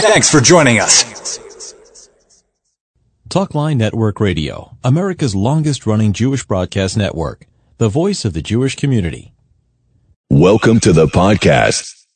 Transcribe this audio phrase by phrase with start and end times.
[0.00, 1.04] Thanks for joining us.
[3.28, 9.34] Talkline Network Radio, America's longest running Jewish broadcast network, the voice of the Jewish community.
[10.30, 12.06] Welcome to the podcast.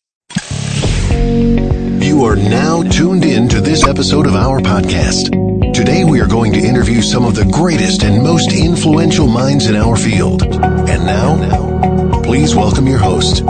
[2.02, 5.74] You are now tuned in to this episode of our podcast.
[5.74, 9.76] Today we are going to interview some of the greatest and most influential minds in
[9.76, 10.42] our field.
[10.44, 13.44] And now, please welcome your host.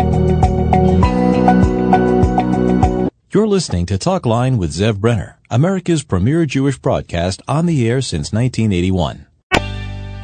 [3.36, 8.00] You're listening to Talk Line with Zev Brenner, America's premier Jewish broadcast on the air
[8.00, 9.26] since 1981.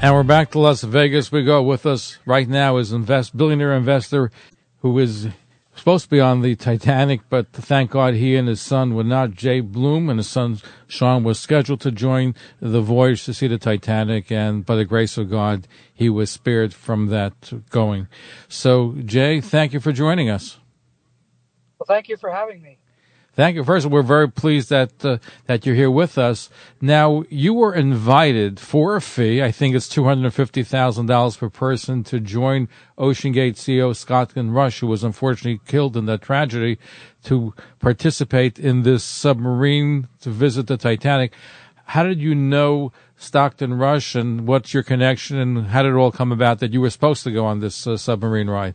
[0.00, 1.30] And we're back to Las Vegas.
[1.30, 4.30] We go with us right now is invest billionaire investor
[4.78, 5.28] who is
[5.74, 9.33] supposed to be on the Titanic, but thank God he and his son were not.
[9.33, 13.58] Jay Bloom and his son Sean was scheduled to join the voyage to see the
[13.58, 18.08] Titanic, and by the grace of God, he was spared from that going.
[18.48, 20.56] So, Jay, thank you for joining us.
[21.78, 22.78] Well, thank you for having me.
[23.34, 23.64] Thank you.
[23.64, 26.50] First, we're very pleased that uh, that you're here with us.
[26.82, 29.42] Now, you were invited for a fee.
[29.42, 33.97] I think it's two hundred and fifty thousand dollars per person to join OceanGate CEO
[33.97, 36.78] Stockton Rush, who was unfortunately killed in that tragedy,
[37.25, 41.33] to participate in this submarine to visit the Titanic.
[41.86, 46.12] How did you know Stockton Rush, and what's your connection, and how did it all
[46.12, 48.75] come about that you were supposed to go on this uh, submarine ride?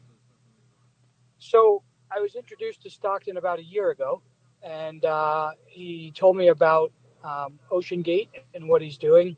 [1.37, 4.23] So, I was introduced to Stockton about a year ago
[4.63, 6.91] and uh, he told me about
[7.23, 9.35] um, OceanGate and what he's doing,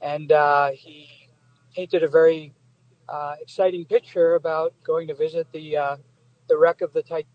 [0.00, 1.28] and uh, he
[1.74, 2.52] painted a very
[3.08, 5.96] uh, exciting picture about going to visit the uh,
[6.48, 7.26] the wreck of the Titanic.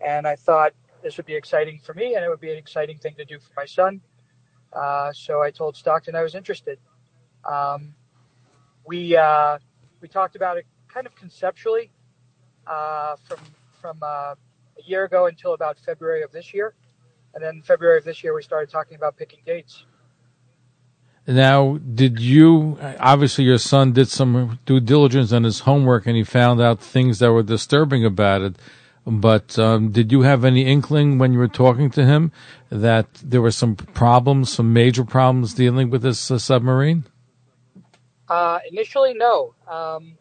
[0.00, 2.98] and I thought this would be exciting for me, and it would be an exciting
[2.98, 4.00] thing to do for my son.
[4.72, 6.78] Uh, so I told Stockton I was interested.
[7.48, 7.94] Um,
[8.86, 9.58] we uh,
[10.00, 11.90] we talked about it kind of conceptually
[12.66, 13.38] uh, from
[13.80, 16.74] from uh, a year ago until about February of this year,
[17.34, 19.84] and then February of this year we started talking about picking dates.
[21.28, 26.24] Now, did you obviously your son did some due diligence on his homework and he
[26.24, 28.56] found out things that were disturbing about it?
[29.06, 32.32] But um, did you have any inkling when you were talking to him
[32.70, 37.04] that there were some problems, some major problems dealing with this uh, submarine?
[38.26, 39.54] Uh, initially, no.
[39.66, 40.16] Um,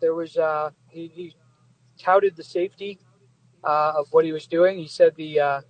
[0.00, 1.36] there was uh, he, he,
[1.96, 2.98] touted the safety
[3.62, 4.76] uh, of what he was doing.
[4.76, 5.60] He said the uh,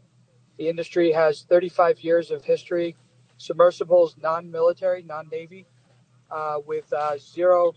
[0.56, 2.96] the industry has 35 years of history
[3.36, 5.66] submersibles, non-military, non-navy,
[6.30, 7.72] uh, with uh, zero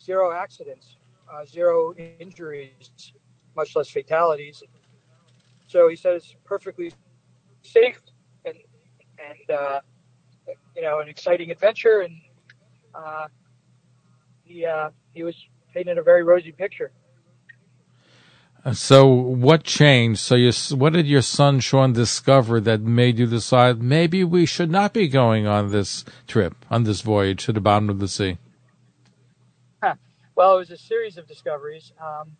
[0.00, 0.96] zero accidents,
[1.32, 3.12] uh, zero injuries,
[3.56, 4.62] much less fatalities.
[5.66, 6.92] So he says perfectly
[7.62, 8.00] safe
[8.44, 8.56] and
[9.18, 9.80] and uh,
[10.74, 12.14] you know an exciting adventure, and
[12.94, 13.26] uh,
[14.44, 15.36] he uh, he was
[15.72, 16.90] painting a very rosy picture.
[18.72, 20.20] So what changed?
[20.20, 20.36] So
[20.74, 25.06] what did your son Sean discover that made you decide maybe we should not be
[25.08, 28.38] going on this trip, on this voyage to the bottom of the sea?
[30.36, 31.94] Well, it was a series of discoveries.
[31.98, 32.36] Um,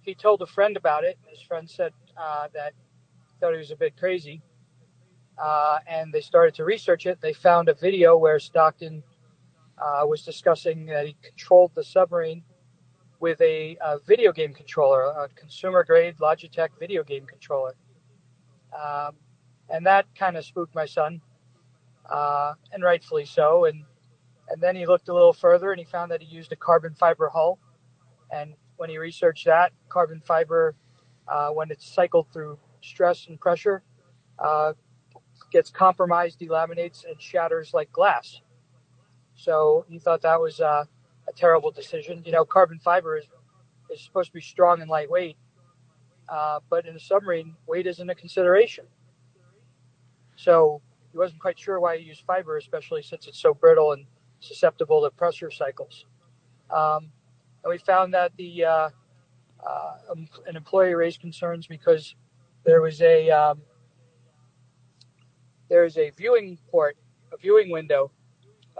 [0.00, 1.16] he told a friend about it.
[1.28, 2.72] His friend said uh, that
[3.40, 4.42] thought he was a bit crazy,
[5.40, 7.20] uh, and they started to research it.
[7.20, 9.04] They found a video where Stockton
[9.78, 12.42] uh, was discussing that he controlled the submarine
[13.26, 17.74] with a, a video game controller, a consumer grade Logitech video game controller.
[18.72, 19.16] Um,
[19.68, 21.20] and that kind of spooked my son,
[22.08, 23.64] uh, and rightfully so.
[23.64, 23.82] And
[24.48, 26.94] and then he looked a little further and he found that he used a carbon
[26.94, 27.58] fiber hull.
[28.30, 30.76] And when he researched that, carbon fiber,
[31.26, 33.82] uh, when it's cycled through stress and pressure,
[34.38, 34.74] uh,
[35.50, 38.40] gets compromised, delaminates, and shatters like glass.
[39.34, 40.84] So he thought that was uh,
[41.28, 42.22] a terrible decision.
[42.24, 43.24] You know, carbon fiber is,
[43.90, 45.36] is supposed to be strong and lightweight,
[46.28, 48.86] uh, but in a submarine, weight isn't a consideration.
[50.36, 50.82] So
[51.12, 54.06] he wasn't quite sure why he used fiber, especially since it's so brittle and
[54.40, 56.06] susceptible to pressure cycles.
[56.70, 57.10] Um,
[57.64, 58.88] and we found that the uh,
[59.66, 59.94] uh,
[60.46, 62.14] an employee raised concerns because
[62.64, 63.62] there was a um,
[65.68, 66.96] there is a viewing port,
[67.32, 68.10] a viewing window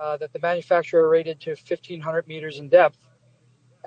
[0.00, 2.98] uh, that the manufacturer rated to 1,500 meters in depth,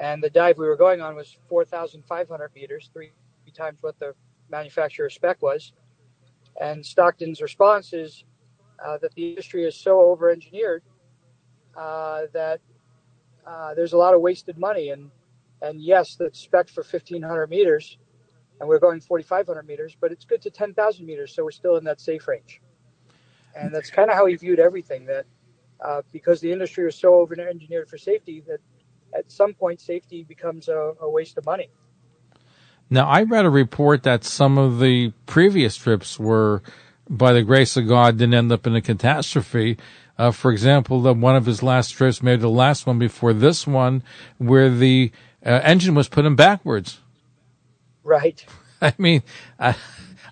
[0.02, 3.12] and the dive we were going on was 4,500 meters, three
[3.54, 4.14] times what the
[4.50, 5.74] manufacturer spec was.
[6.62, 8.24] And Stockton's response is
[8.86, 10.84] uh, that the industry is so over-engineered
[11.76, 12.62] uh, that
[13.46, 14.90] uh, there's a lot of wasted money.
[14.90, 15.10] And
[15.62, 17.98] and yes, the spec for 1,500 meters
[18.60, 21.84] and we're going 4,500 meters, but it's good to 10,000 meters, so we're still in
[21.86, 22.62] that safe range.
[23.56, 25.06] And that's kind of how he viewed everything.
[25.06, 25.26] That
[26.12, 28.60] because the industry is so over-engineered for safety, that
[29.18, 31.70] at some point safety becomes a, a waste of money.
[32.90, 36.64] Now, I read a report that some of the previous trips were,
[37.08, 39.78] by the grace of God, didn't end up in a catastrophe.
[40.18, 43.68] Uh, for example, the, one of his last trips, maybe the last one before this
[43.68, 44.04] one,
[44.38, 45.12] where the
[45.46, 47.00] uh, engine was put in backwards.
[48.04, 48.44] Right.
[48.82, 49.22] I mean,
[49.60, 49.76] I,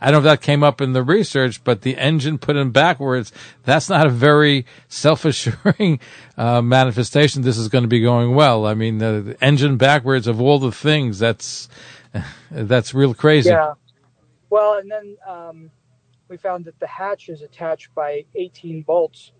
[0.01, 2.71] I don't know if that came up in the research, but the engine put in
[2.71, 3.31] backwards,
[3.63, 5.99] that's not a very self-assuring
[6.37, 7.41] uh, manifestation.
[7.41, 8.65] This is going to be going well.
[8.65, 11.69] I mean, the, the engine backwards of all the things, that's,
[12.51, 13.49] that's real crazy.
[13.49, 13.73] Yeah.
[14.49, 15.71] Well, and then um,
[16.29, 19.31] we found that the hatch is attached by 18 bolts.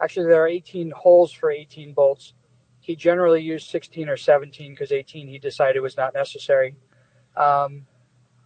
[0.00, 2.34] Actually, there are 18 holes for 18 bolts.
[2.80, 6.76] He generally used 16 or 17 because 18 he decided was not necessary.
[7.36, 7.86] Um,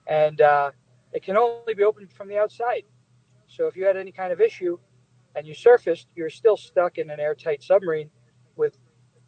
[0.06, 0.70] and uh,
[1.12, 2.84] it can only be opened from the outside.
[3.46, 4.78] So if you had any kind of issue
[5.34, 8.10] and you surfaced, you're still stuck in an airtight submarine
[8.56, 8.78] with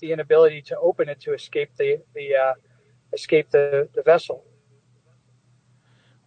[0.00, 2.54] the inability to open it to escape the the uh,
[3.12, 4.44] escape the, the vessel.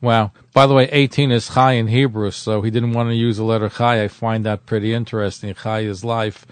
[0.02, 0.32] Wow.
[0.54, 3.44] By the way, 18 is Chai in Hebrew, so he didn't want to use the
[3.44, 4.04] letter Chai.
[4.04, 5.54] I find that pretty interesting.
[5.56, 6.46] Chai is life.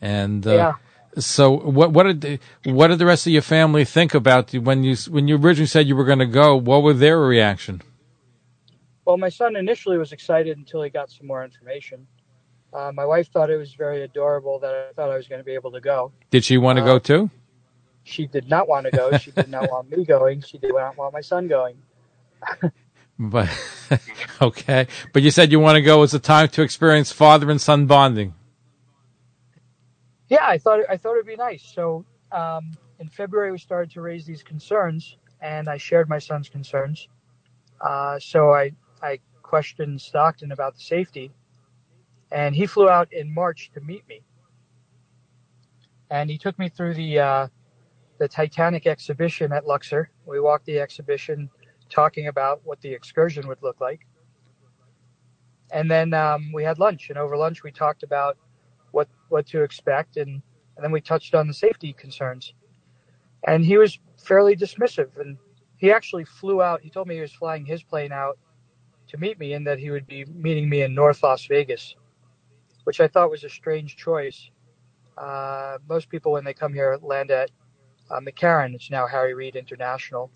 [0.00, 0.72] And, uh, yeah.
[1.18, 4.62] So what what did the, what did the rest of your family think about you
[4.62, 6.56] when you when you originally said you were going to go?
[6.56, 7.82] What were their reaction?
[9.04, 12.06] Well, my son initially was excited until he got some more information.
[12.72, 15.44] Uh, my wife thought it was very adorable that I thought I was going to
[15.44, 16.12] be able to go.
[16.30, 17.30] Did she want to Uh, go too?
[18.04, 19.16] She did not want to go.
[19.18, 20.40] She did not want me going.
[20.40, 21.76] She did not want my son going.
[23.18, 23.48] But
[24.42, 27.60] okay, but you said you want to go as a time to experience father and
[27.60, 28.34] son bonding.
[30.28, 31.62] Yeah, I thought I thought it'd be nice.
[31.62, 36.48] So um, in February we started to raise these concerns, and I shared my son's
[36.48, 37.06] concerns.
[37.80, 38.72] Uh, so I I
[39.52, 41.30] questioned Stockton about the safety,
[42.30, 44.22] and he flew out in March to meet me,
[46.08, 47.48] and he took me through the uh,
[48.18, 50.08] the Titanic exhibition at Luxor.
[50.24, 51.50] We walked the exhibition,
[51.90, 54.06] talking about what the excursion would look like,
[55.70, 57.10] and then um, we had lunch.
[57.10, 58.38] And over lunch we talked about
[58.92, 60.40] what what to expect, and,
[60.76, 62.54] and then we touched on the safety concerns.
[63.46, 65.36] And he was fairly dismissive, and
[65.76, 66.80] he actually flew out.
[66.80, 68.38] He told me he was flying his plane out
[69.12, 71.94] to meet me, and that he would be meeting me in North Las Vegas,
[72.84, 74.50] which I thought was a strange choice.
[75.16, 77.50] Uh, most people, when they come here, land at
[78.10, 78.74] uh, McCarran.
[78.74, 80.30] It's now Harry Reid International,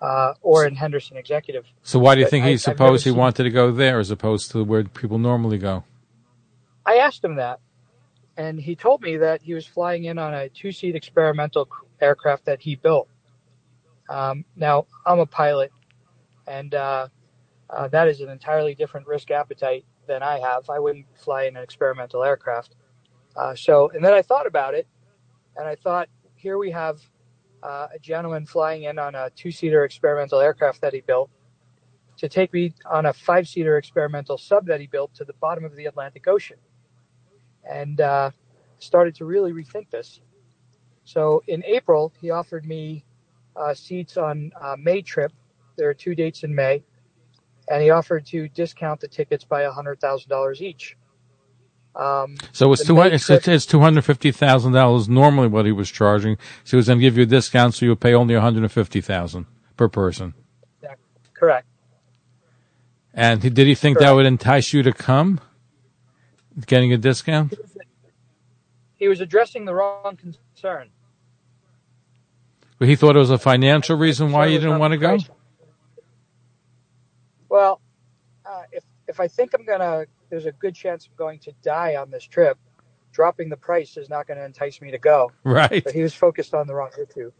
[0.00, 1.64] uh, or in Henderson Executive.
[1.82, 4.10] So why do you But think he I've supposed he wanted to go there as
[4.10, 5.84] opposed to where people normally go?
[6.84, 7.60] I asked him that,
[8.36, 11.68] and he told me that he was flying in on a two-seat experimental
[12.00, 13.08] aircraft that he built.
[14.08, 15.72] Um, now, I'm a pilot,
[16.46, 17.08] and uh,
[17.70, 20.68] uh, that is an entirely different risk appetite than I have.
[20.70, 22.76] I wouldn't fly in an experimental aircraft.
[23.36, 24.86] Uh, so, and then I thought about it,
[25.56, 27.00] and I thought, here we have
[27.62, 31.30] uh, a gentleman flying in on a two-seater experimental aircraft that he built
[32.16, 35.74] to take me on a five-seater experimental sub that he built to the bottom of
[35.76, 36.56] the Atlantic Ocean
[37.68, 38.30] and uh,
[38.78, 40.20] started to really rethink this.
[41.04, 43.04] So in April, he offered me
[43.54, 45.32] uh, seats on uh, May trip.
[45.76, 46.82] There are two dates in May,
[47.68, 50.96] and he offered to discount the tickets by hundred thousand dollars each.
[51.94, 53.12] Um, So it's The two May.
[53.12, 56.36] It's, it's two hundred fifty thousand dollars normally what he was charging.
[56.64, 58.42] So he was going to give you a discount, so you would pay only one
[58.42, 59.46] hundred and fifty thousand
[59.76, 60.34] per person.
[61.34, 61.66] correct.
[63.14, 65.40] And he, did he think that would entice you to come,
[66.66, 67.54] getting a discount?
[68.94, 70.90] He was addressing the wrong concern.
[72.78, 75.18] But he thought it was a financial reason why you didn't want to go.
[77.56, 77.80] Well,
[78.44, 81.96] uh, if if I think I'm gonna, there's a good chance I'm going to die
[81.96, 82.58] on this trip.
[83.12, 85.32] Dropping the price is not going to entice me to go.
[85.44, 85.84] Right.
[85.84, 87.32] But he was focused on the wrong issue.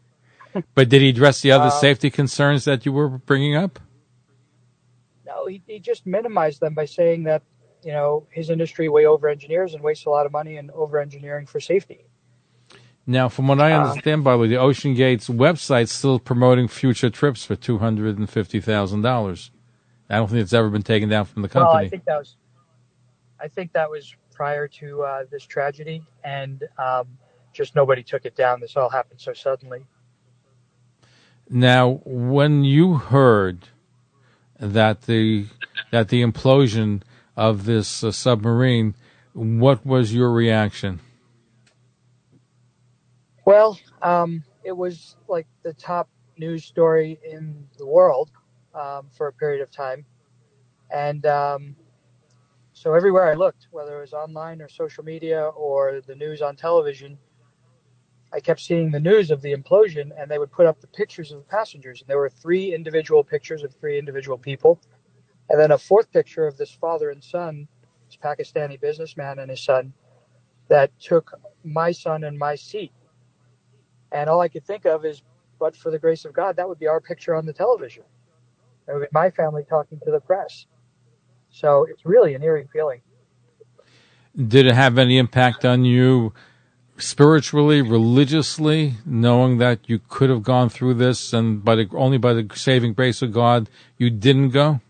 [0.75, 3.78] But did he address the other Um, safety concerns that you were bringing up?
[5.26, 7.42] No, he, he just minimized them by saying that,
[7.85, 10.99] you know, his industry way over engineers and wastes a lot of money in over
[11.00, 12.06] engineering for safety.
[13.06, 17.11] Now, from what I Uh, understand, by the way, the OceanGate's website's still promoting future
[17.11, 19.50] trips for two hundred and fifty thousand dollars.
[20.11, 21.87] I don't think it's ever been taken down from the Well, company.
[21.87, 22.37] I think that was,
[23.41, 27.09] I think that was prior to uh, this tragedy, and um,
[27.53, 28.61] just nobody took it down.
[28.61, 29.85] This all happened so suddenly.
[31.49, 33.69] Now, when you heard
[34.59, 35.47] that the
[35.93, 37.03] that the implosion
[37.37, 38.95] of this uh, submarine,
[39.33, 41.01] what was your reaction?
[43.45, 46.09] Well, um, it was like the top
[46.39, 48.31] news story in the world.
[48.76, 50.04] Um, for a period of time,
[50.90, 51.76] and um,
[52.73, 56.56] so everywhere I looked, whether it was online or social media or the news on
[56.56, 57.18] television,
[58.33, 61.33] I kept seeing the news of the implosion, and they would put up the pictures
[61.33, 64.78] of the passengers, and there were three individual pictures of three individual people,
[65.49, 67.66] and then a fourth picture of this father and son,
[68.09, 69.92] this Pakistani businessman and his son,
[70.68, 71.33] that took
[71.64, 72.92] my son and my seat.
[74.12, 75.23] And all I could think of is,
[75.59, 78.04] but for the grace of God, that would be our picture on the television.
[78.87, 80.66] Be my family talking to the press.
[81.50, 83.00] So it's really an eerie feeling.
[84.37, 86.35] Did it have any impact on you
[86.99, 92.33] spiritually, religiously, knowing that you could have gone through this and by the, only by
[92.33, 94.81] the saving grace of God you didn't go?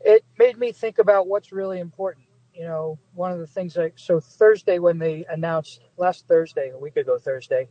[0.00, 2.26] It made me think about what's really important.
[2.54, 6.78] You know, one of the things like so Thursday when they announced last Thursday, a
[6.78, 7.68] week ago Thursday,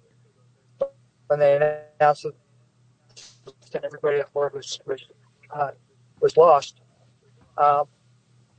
[1.28, 2.26] when they announced
[3.74, 5.08] that everybody at board was was,
[5.52, 5.72] uh,
[6.22, 6.82] was lost,
[7.58, 7.86] um,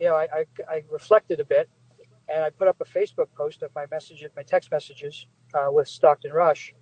[0.01, 1.69] you know, I, I, I, reflected a bit
[2.29, 5.89] and I put up a Facebook post of my messages, my text messages uh, with
[5.89, 6.75] Stockton Rush.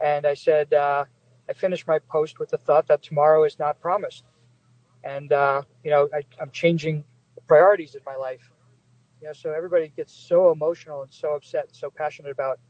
[0.00, 1.04] And I said, uh,
[1.48, 4.24] I finished my post with the thought that tomorrow is not promised.
[5.04, 7.04] And, uh, you know, I, am changing
[7.46, 8.50] priorities in my life.
[9.20, 12.60] You know, so everybody gets so emotional and so upset and so passionate about,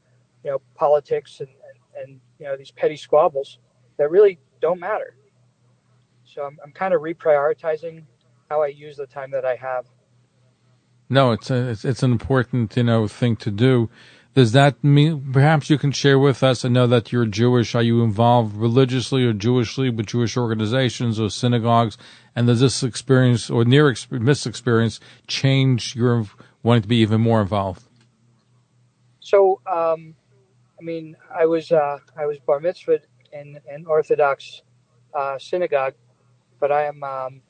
[0.44, 3.58] you know, politics and, and, and you know, these petty squabbles
[3.96, 5.14] that really don't matter.
[6.24, 8.04] So I'm, I'm kind of reprioritizing
[8.50, 9.86] how I use the time that I have.
[11.10, 13.88] No, it's a, it's, it's an important you know thing to do.
[14.34, 16.64] Does that mean perhaps you can share with us?
[16.64, 17.74] I know that you're Jewish.
[17.74, 21.98] Are you involved religiously or Jewishly with Jewish organizations or synagogues?
[22.36, 26.26] And does this experience or near miss experience change your
[26.62, 27.82] wanting to be even more involved?
[29.18, 30.14] So, um,
[30.78, 33.00] I mean, I was uh, I was bar mitzvah
[33.32, 34.62] in an Orthodox
[35.14, 35.94] uh, synagogue,
[36.60, 37.42] but I am um,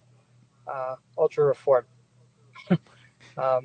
[0.66, 1.84] uh, ultra reform.
[2.70, 2.78] um,
[3.36, 3.62] so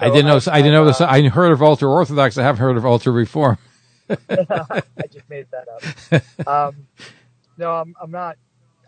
[0.00, 0.40] I didn't know.
[0.52, 1.00] I, I didn't know this.
[1.00, 2.38] I heard of ultra orthodox.
[2.38, 3.58] I haven't heard of ultra reform.
[4.08, 6.46] I just made that up.
[6.46, 6.86] Um,
[7.58, 8.36] no, I'm, I'm not.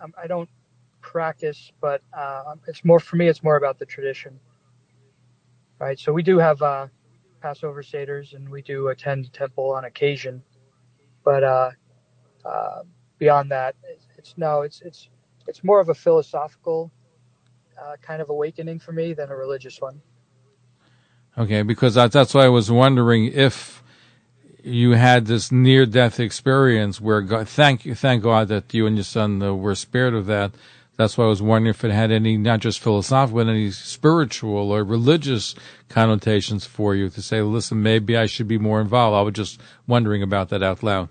[0.01, 0.49] I'm, I do not
[1.01, 3.29] practice, but uh, it's more for me.
[3.29, 4.39] It's more about the tradition,
[5.79, 5.99] right?
[5.99, 6.87] So we do have uh,
[7.41, 10.43] Passover seders, and we do attend temple on occasion,
[11.25, 11.71] but uh,
[12.45, 12.83] uh,
[13.19, 14.63] beyond that, it's, it's no.
[14.63, 15.09] It's it's
[15.47, 16.91] it's more of a philosophical
[17.81, 20.01] uh, kind of awakening for me than a religious one.
[21.37, 23.83] Okay, because that, that's why I was wondering if
[24.63, 28.97] you had this near death experience where God, thank you, thank God that you and
[28.97, 30.53] your son uh, were spared of that.
[30.97, 34.71] That's why I was wondering if it had any, not just philosophical, but any spiritual
[34.71, 35.55] or religious
[35.89, 39.17] connotations for you to say, listen, maybe I should be more involved.
[39.17, 41.09] I was just wondering about that out loud.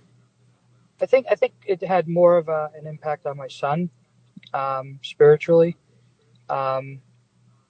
[1.01, 3.89] I think I think it had more of a, an impact on my son
[4.53, 5.77] um, spiritually
[6.51, 7.01] um,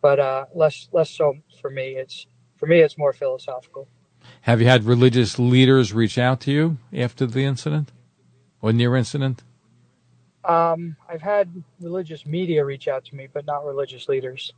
[0.01, 1.95] but uh, less less so for me.
[1.95, 2.25] It's
[2.57, 3.87] for me, it's more philosophical.
[4.41, 7.91] Have you had religious leaders reach out to you after the incident
[8.61, 9.43] or near incident?
[10.43, 14.51] Um, I've had religious media reach out to me, but not religious leaders.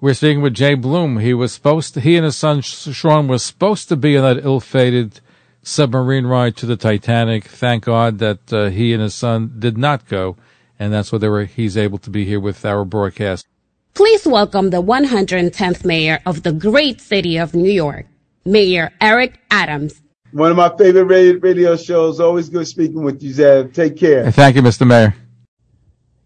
[0.00, 1.18] We're speaking with Jay Bloom.
[1.18, 4.44] He was supposed to, he and his son Sean was supposed to be on that
[4.44, 5.20] ill-fated
[5.68, 7.44] submarine ride to the Titanic.
[7.44, 10.36] Thank God that uh, he and his son did not go
[10.78, 13.46] and that's why were, he's able to be here with our broadcast.
[13.94, 18.06] Please welcome the 110th mayor of the great city of New York,
[18.44, 20.00] Mayor Eric Adams.
[20.30, 22.20] One of my favorite radio shows.
[22.20, 23.72] Always good speaking with you, Zev.
[23.72, 24.30] Take care.
[24.30, 24.86] Thank you, Mr.
[24.86, 25.14] Mayor.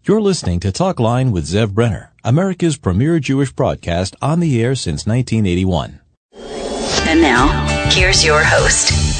[0.03, 4.75] You're listening to Talk Line with Zev Brenner, America's premier Jewish broadcast on the air
[4.75, 6.01] since 1981.
[7.07, 9.12] And now, here's your host.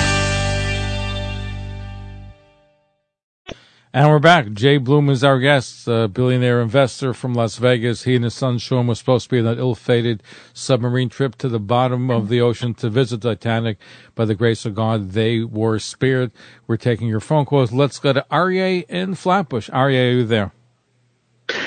[3.96, 4.54] And we're back.
[4.54, 8.06] Jay Bloom is our guest, a billionaire investor from Las Vegas.
[8.06, 11.48] He and his son Sean were supposed to be on that ill-fated submarine trip to
[11.48, 13.78] the bottom of the ocean to visit Titanic.
[14.16, 16.32] By the grace of God, they were spared.
[16.66, 17.72] We're taking your phone calls.
[17.72, 19.70] Let's go to Aryeh in Flatbush.
[19.70, 20.54] Aryeh, are you there?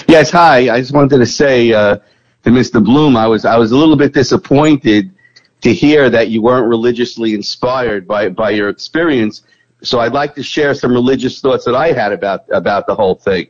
[0.08, 0.68] Yes, hi.
[0.68, 1.98] I just wanted to say uh,
[2.42, 2.84] to Mr.
[2.84, 5.12] Bloom, I was I was a little bit disappointed
[5.60, 9.44] to hear that you weren't religiously inspired by by your experience
[9.82, 13.14] so I'd like to share some religious thoughts that I had about about the whole
[13.14, 13.48] thing.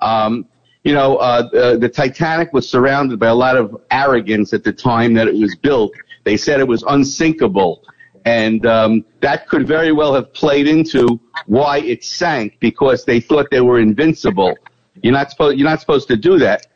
[0.00, 0.46] Um,
[0.84, 4.72] you know, uh, uh, the Titanic was surrounded by a lot of arrogance at the
[4.72, 5.92] time that it was built.
[6.24, 7.82] They said it was unsinkable,
[8.24, 13.46] and um, that could very well have played into why it sank because they thought
[13.50, 14.54] they were invincible.
[15.02, 16.66] You're not supposed you're not supposed to do that.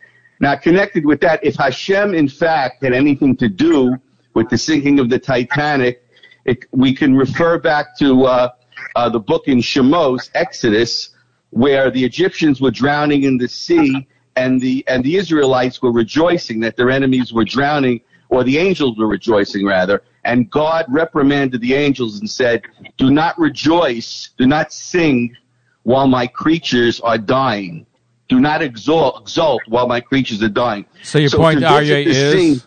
[0.40, 3.97] Now, connected with that, if Hashem in fact had anything to do
[4.35, 6.05] with the sinking of the Titanic,
[6.45, 8.50] it, we can refer back to uh,
[8.99, 11.11] uh, the book in Shemos, Exodus,
[11.50, 16.59] where the Egyptians were drowning in the sea and the and the Israelites were rejoicing
[16.61, 21.75] that their enemies were drowning, or the angels were rejoicing rather, and God reprimanded the
[21.75, 22.62] angels and said,
[22.97, 25.37] "Do not rejoice, do not sing,
[25.85, 27.87] while my creatures are dying.
[28.28, 32.61] Do not exalt, exult while my creatures are dying." So your point, Aryeh, is scene,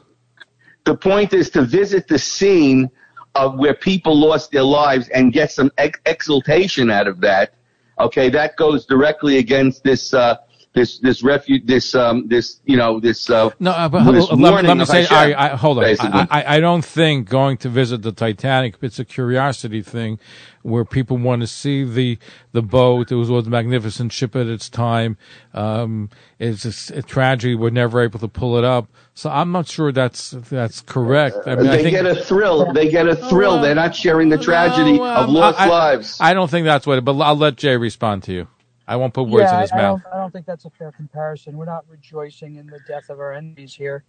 [0.86, 2.90] the point is to visit the scene
[3.36, 7.54] of where people lost their lives and get some ex- exultation out of that.
[8.00, 10.38] Okay, that goes directly against this uh,
[10.74, 14.64] this this refuge this um this you know this uh no uh, but this let,
[14.64, 15.84] let, me say Hashem, I, I, hold on.
[15.84, 20.18] I, I, I don't think going to visit the Titanic it's a curiosity thing
[20.62, 22.18] where people want to see the
[22.54, 25.18] the boat it was, was a magnificent ship at its time
[25.54, 26.10] um
[26.40, 29.92] it's a, a tragedy we're never able to pull it up so I'm not sure
[29.92, 32.72] that's that's correct I mean, they I think, get a thrill.
[32.72, 33.60] They get a thrill.
[33.60, 36.18] They're not sharing the tragedy No, of um, lost I, lives.
[36.22, 38.48] I don't think that's what it but I'll let Jay respond to you
[38.92, 40.66] I won't put words yeah, in his I, I mouth don't, I don't think that's
[40.66, 41.56] a fair comparison.
[41.56, 44.04] We're not rejoicing in the death of our enemies here.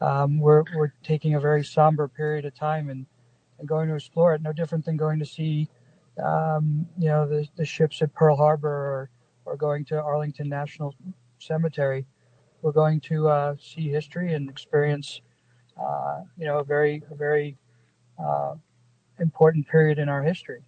[0.00, 3.04] Um, we're we're taking a very somber period of time and,
[3.58, 4.40] and going to explore it.
[4.40, 5.68] No different than going to see,
[6.24, 9.10] um, you know, the the ships at Pearl Harbor or
[9.44, 10.94] or going to Arlington National
[11.38, 12.06] Cemetery.
[12.62, 15.20] We're going to uh, see history and experience,
[15.78, 17.58] uh, you know, a very a very
[18.18, 18.54] uh,
[19.20, 20.62] important period in our history.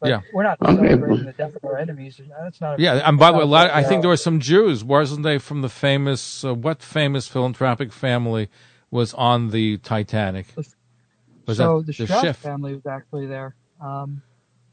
[0.00, 0.20] But Yeah.
[0.32, 0.76] we're not Okay.
[0.76, 2.20] celebrating the death of our enemies.
[2.40, 2.78] That's not.
[2.78, 3.70] A, Yeah, and by the way, a lot.
[3.70, 7.92] I think there were some Jews, wasn't they, from the famous uh, what famous philanthropic
[7.92, 8.48] family
[8.90, 10.46] was on the Titanic?
[10.56, 12.36] Was so that the the Straus chef?
[12.38, 13.56] family was actually there.
[13.80, 14.22] Um,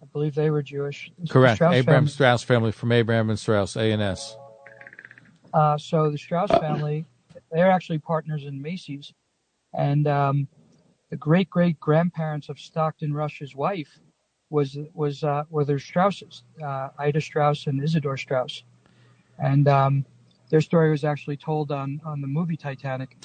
[0.02, 1.12] I believe they were Jewish.
[1.30, 4.38] Correct, Straus Abraham family- Straus family from Abraham and Straus, A and S.
[5.54, 7.06] Uh, so the Straus family,
[7.52, 9.14] they're actually partners in Macy's,
[9.74, 10.48] and um,
[11.10, 13.98] the great great grandparents of Stockton Rush's wife
[14.50, 18.64] was was uh, were their Strauses, uh, Ida Straus and Isidor Straus,
[19.40, 20.06] and um,
[20.50, 23.18] their story was actually told on on the movie Titanic,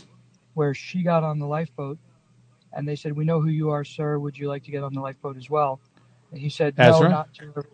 [0.54, 1.98] where she got on the lifeboat,
[2.72, 4.18] and they said, "We know who you are, sir.
[4.18, 5.80] Would you like to get on the lifeboat as well?"
[6.32, 7.08] And he said, "No, Ezra?
[7.08, 7.64] not until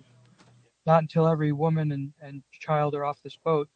[0.86, 3.68] not until every woman and, and child are off this boat."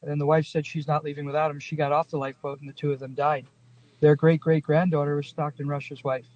[0.00, 1.58] And then the wife said she's not leaving without him.
[1.58, 3.46] She got off the lifeboat, and the two of them died.
[4.00, 6.26] Their great great granddaughter was Stockton Rush's wife.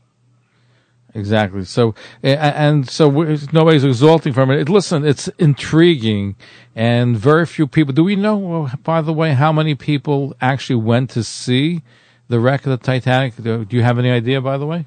[1.15, 1.65] Exactly.
[1.65, 3.11] So, and so
[3.53, 4.69] nobody's exalting from it.
[4.69, 6.37] Listen, it's intriguing,
[6.75, 7.93] and very few people.
[7.93, 11.83] Do we know, uh, by the way, how many people actually went to see
[12.29, 13.37] the wreck of the Titanic?
[13.37, 14.87] Do do you have any idea, by the way?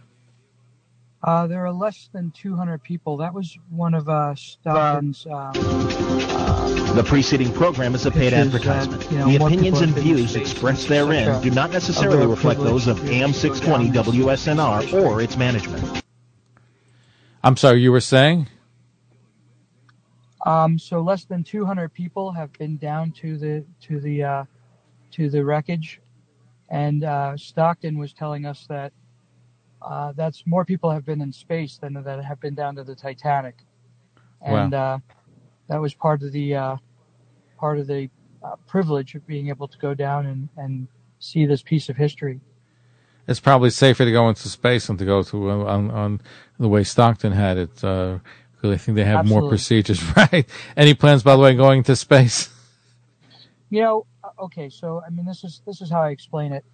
[1.23, 3.17] Uh, there are less than 200 people.
[3.17, 5.25] That was one of uh, Stockton's.
[5.25, 5.53] Um,
[6.95, 9.11] The preceding program is a paid Pitches that, advertisement.
[9.11, 13.33] you know, the opinions and views expressed therein do not necessarily reflect those of AM
[13.33, 16.04] 620 WSNR or its management.
[17.45, 18.47] I'm sorry, you were saying?
[20.47, 24.45] Um, so less than 200 people have been down to the to the uh,
[25.11, 26.01] to the wreckage,
[26.69, 28.93] and uh, Stockton was telling us that
[29.79, 32.95] uh, that's more people have been in space than that have been down to the
[32.95, 33.57] Titanic,
[34.41, 34.97] and uh,
[35.67, 36.77] that was part of the uh,
[37.59, 38.09] part of the
[38.43, 40.87] uh, privilege of being able to go down and, and
[41.19, 42.41] see this piece of history.
[43.27, 46.21] It's probably safer to go into space than to go to uh, on, on
[46.59, 47.83] the way Stockton had it.
[47.83, 48.19] Uh,
[48.61, 50.47] 'cause I think they have more procedures, right?
[50.77, 52.49] Any plans, by the way, going to space?
[53.69, 56.65] You know, uh, okay, so I mean, this is this is how I explain it.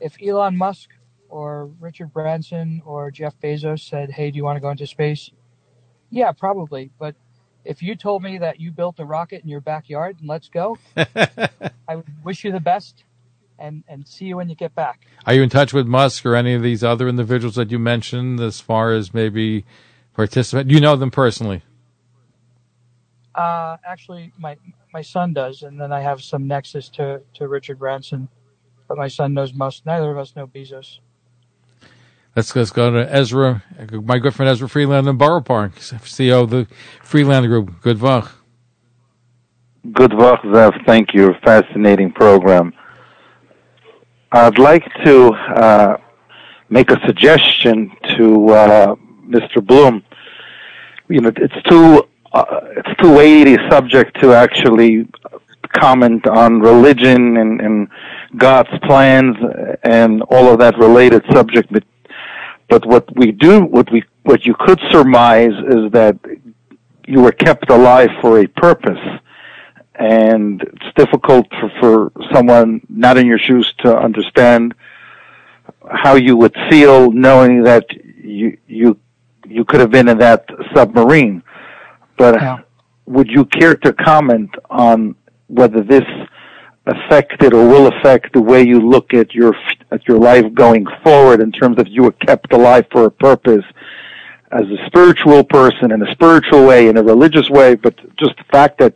[0.00, 0.90] If Elon Musk
[1.28, 5.30] or Richard Branson or Jeff Bezos said, "Hey, do you want to go into space?"
[6.10, 6.90] Yeah, probably.
[6.98, 7.16] But
[7.64, 10.78] if you told me that you built a rocket in your backyard and let's go,
[10.96, 13.04] I would wish you the best
[13.58, 15.06] and and see you when you get back.
[15.26, 18.40] Are you in touch with Musk or any of these other individuals that you mentioned
[18.40, 19.64] as far as maybe
[20.14, 20.68] participate?
[20.68, 21.62] You know them personally.
[23.34, 24.56] Uh, actually, my
[24.92, 28.28] my son does, and then I have some nexus to to Richard Branson,
[28.88, 29.86] but my son knows Musk.
[29.86, 30.98] Neither of us know Bezos.
[32.36, 33.64] Let's, let's go to Ezra,
[34.04, 36.68] my good friend Ezra Freeland in Borough Park, CEO of the
[37.02, 37.80] Freeland Group.
[37.80, 38.30] Good Vach.
[39.92, 40.86] Good work, Zev.
[40.86, 41.34] Thank you.
[41.44, 42.72] Fascinating program.
[44.30, 45.96] I'd like to uh,
[46.68, 48.94] make a suggestion to uh,
[49.26, 49.64] Mr.
[49.64, 50.02] Bloom.
[51.08, 55.08] You know, it's too uh, it's too weighty subject to actually
[55.72, 57.88] comment on religion and, and
[58.36, 59.36] God's plans
[59.82, 61.72] and all of that related subject.
[61.72, 61.84] But
[62.68, 66.18] but what we do, what we what you could surmise is that
[67.06, 69.20] you were kept alive for a purpose
[69.98, 74.74] and it's difficult for, for someone not in your shoes to understand
[75.90, 77.84] how you would feel knowing that
[78.22, 78.98] you you
[79.46, 81.42] you could have been in that submarine.
[82.16, 82.58] But Yeah.
[83.06, 85.14] would you care to comment on
[85.48, 86.04] whether this
[86.86, 89.54] affected or will affect the way you look at your
[89.90, 93.64] at your life going forward in terms of you were kept alive for a purpose
[94.52, 98.44] as a spiritual person in a spiritual way in a religious way but just the
[98.50, 98.94] fact that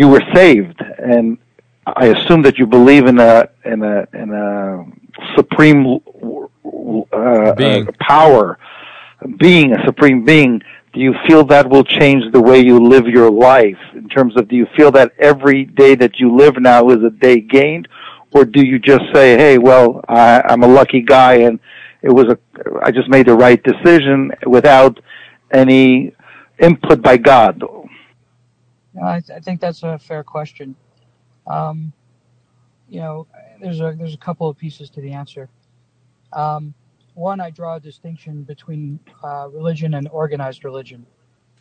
[0.00, 0.80] you were saved.
[1.14, 1.38] And
[1.86, 4.48] I assume that you believe in a in a in a
[5.36, 5.80] supreme
[7.12, 7.88] uh, Being.
[7.88, 8.58] uh, power
[9.38, 10.62] being a supreme being.
[10.94, 13.78] Do you feel that will change the way you live your life?
[13.94, 17.10] In terms of do you feel that every day that you live now is a
[17.10, 17.88] day gained?
[18.32, 21.58] Or do you just say hey well I, i'm a lucky guy and
[22.02, 22.38] it was a
[22.86, 24.94] i just made the right decision without
[25.62, 26.12] any
[26.58, 27.62] input by god
[29.02, 30.76] I, I think that's a fair question.
[31.46, 31.92] Um,
[32.88, 33.26] you know,
[33.60, 35.48] there's a there's a couple of pieces to the answer.
[36.32, 36.74] Um,
[37.14, 41.04] one, I draw a distinction between uh, religion and organized religion.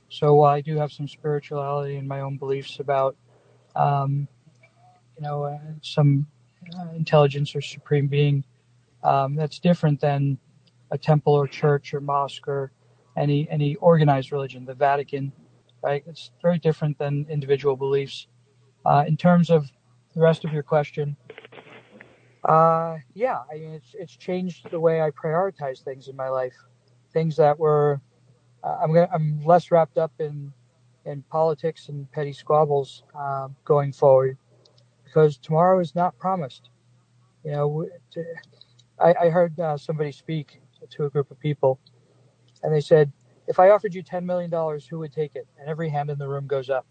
[0.10, 3.18] So while I do have some spirituality and my own beliefs about,
[3.76, 4.28] um,
[5.18, 6.28] you know, uh, some
[6.78, 8.44] uh, intelligence or supreme being,
[9.04, 10.38] um, that's different than
[10.92, 12.72] a temple or church or mosque or
[13.18, 15.32] any any organized religion, the Vatican,
[15.84, 16.04] right?
[16.08, 18.28] It's very different than individual beliefs.
[18.86, 19.70] Uh, in terms of
[20.14, 21.16] the rest of your question,
[22.48, 26.56] uh, yeah, I mean, it's it's changed the way I prioritize things in my life.
[27.12, 28.00] Things that were,
[28.64, 30.54] uh, I'm gonna, I'm less wrapped up in
[31.06, 34.38] in politics and petty squabbles uh, going forward,
[35.04, 36.70] because tomorrow is not promised.
[37.44, 37.88] You know,
[39.00, 41.80] I, I heard uh, somebody speak to a group of people,
[42.64, 43.12] and they said,
[43.48, 44.52] if I offered you $10 million,
[44.90, 45.48] who would take it?
[45.60, 46.86] And every hand in the room goes up.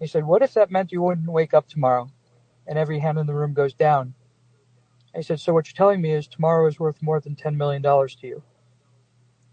[0.00, 2.10] He said, what if that meant you wouldn't wake up tomorrow?
[2.66, 4.14] And every hand in the room goes down.
[5.14, 7.82] He said, so what you're telling me is tomorrow is worth more than $10 million
[7.82, 8.42] to you.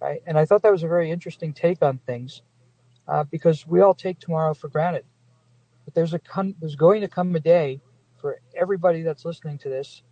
[0.01, 0.21] Right?
[0.25, 2.41] And I thought that was a very interesting take on things
[3.07, 5.05] uh, because we all take tomorrow for granted.
[5.85, 7.81] But there's a con- there's going to come a day
[8.21, 10.03] for everybody that's listening to this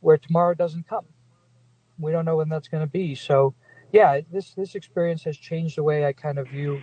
[0.00, 1.06] where tomorrow doesn't come.
[1.98, 3.14] We don't know when that's going to be.
[3.14, 3.54] So,
[3.94, 6.82] yeah, this this experience has changed the way I kind of view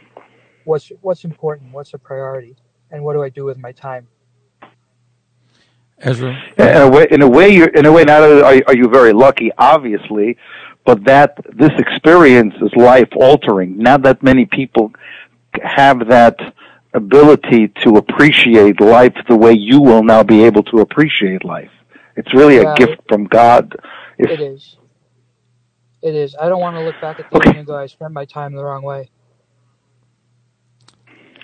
[0.64, 2.56] what's what's important, what's a priority,
[2.90, 4.08] and what do I do with my time.
[6.00, 8.76] Ezra, in a way in a way you're in a way not only are, are
[8.76, 10.38] you very lucky obviously
[10.86, 14.92] but that this experience is life altering not that many people
[15.64, 16.38] have that
[16.94, 21.72] ability to appreciate life the way you will now be able to appreciate life
[22.16, 23.76] it's really a Yeah, gift from god
[24.18, 24.78] if, It is.
[26.02, 26.36] It is.
[26.40, 28.54] I don't want to look back at the day and go, I spent my time
[28.54, 29.10] the wrong way.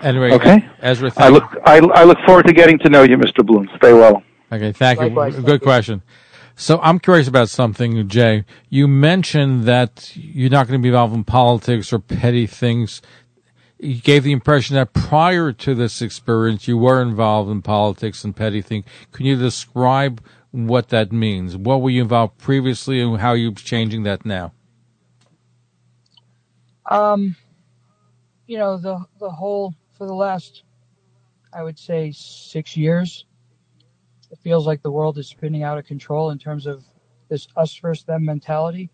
[0.01, 0.67] anyway, Okay.
[0.81, 3.93] Ezra, i look I, I look forward to getting to know you mr bloom stay
[3.93, 5.43] well Okay, thank Likewise, you.
[5.43, 5.67] thank Good you.
[5.67, 6.03] question.
[6.55, 8.45] So I'm curious about something, Jay.
[8.69, 13.01] You mentioned that you're not going to be involved in politics or petty things.
[13.79, 18.35] You gave the impression that prior to this experience, you were involved in politics and
[18.35, 18.85] petty things.
[19.11, 20.21] Can you describe
[20.57, 21.55] what that means?
[21.55, 24.53] What were you involved previously and how are you're changing that now?
[26.89, 27.35] Um,
[28.47, 30.63] you know, the the whole for the last,
[31.53, 33.25] I would say, six years,
[34.31, 36.83] it feels like the world is spinning out of control in terms of
[37.29, 38.89] this us versus them mentality,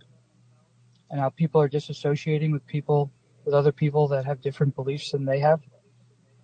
[1.11, 3.11] and how people are disassociating with people
[3.45, 5.61] with other people that have different beliefs than they have,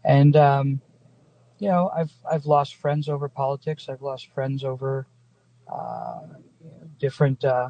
[0.05, 0.81] and um,
[1.59, 3.89] you know, I've I've lost friends over politics.
[3.89, 5.05] I've lost friends over
[5.71, 6.21] uh,
[6.99, 7.69] different uh,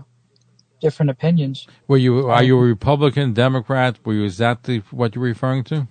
[0.80, 1.68] different opinions.
[1.88, 4.00] Were you, are you a Republican, Democrat?
[4.06, 5.88] Were you, is that the, what you're referring to?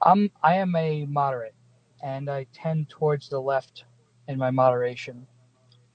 [0.00, 1.54] I'm I am a moderate,
[2.02, 3.84] and I tend towards the left
[4.28, 5.26] in my moderation,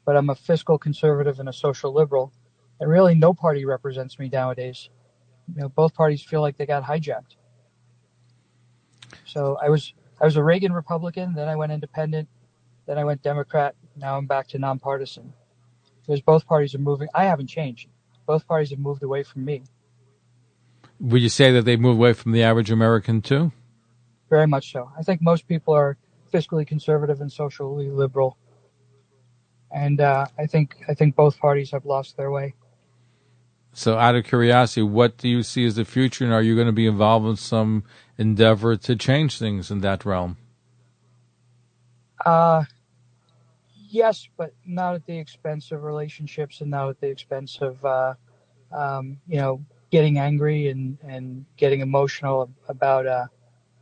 [0.05, 2.33] but I'm a fiscal conservative and a social liberal,
[2.81, 4.89] and really no party represents me nowadays.
[5.55, 7.35] You know, both parties feel like they got hijacked.
[9.25, 9.93] So I was
[10.23, 12.29] I was a Reagan Republican, then I went independent,
[12.85, 13.75] then I went Democrat.
[13.97, 15.33] Now I'm back to nonpartisan.
[15.99, 17.09] Because both parties are moving.
[17.13, 17.89] I haven't changed.
[18.25, 19.63] Both parties have moved away from me.
[21.01, 23.51] Would you say that they've moved away from the average American too?
[24.29, 24.89] Very much so.
[24.97, 25.97] I think most people are
[26.33, 28.37] fiscally conservative and socially liberal,
[29.71, 32.53] and uh, I think I think both parties have lost their way.
[33.73, 36.67] So, out of curiosity, what do you see as the future, and are you going
[36.67, 37.83] to be involved in some
[38.19, 40.37] endeavor to change things in that realm?
[42.23, 42.65] Uh,
[43.89, 48.13] yes, but not at the expense of relationships, and not at the expense of uh,
[48.71, 53.25] um, you know getting angry and and getting emotional about uh,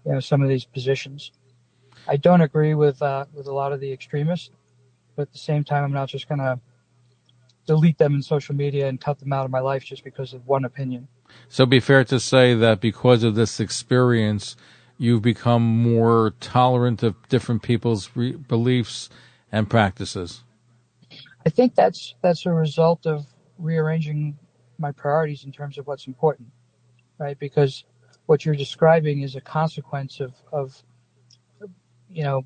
[0.05, 1.33] you know some of these positions.
[2.07, 4.51] I don't agree with uh, with a lot of the extremists,
[5.17, 6.61] but at the same time, I'm not just going to
[7.71, 10.45] delete them in social media and cut them out of my life just because of
[10.45, 11.07] one opinion.
[11.47, 14.57] So, be fair to say that because of this experience,
[14.97, 19.09] you've become more tolerant of different people's re- beliefs
[19.53, 20.43] and practices?
[21.45, 23.25] I think that's that's a result of
[23.57, 24.37] rearranging
[24.77, 26.49] my priorities in terms of what's important,
[27.19, 27.39] right?
[27.39, 27.85] Because
[28.25, 30.83] what you're describing is a consequence of of
[32.09, 32.45] you know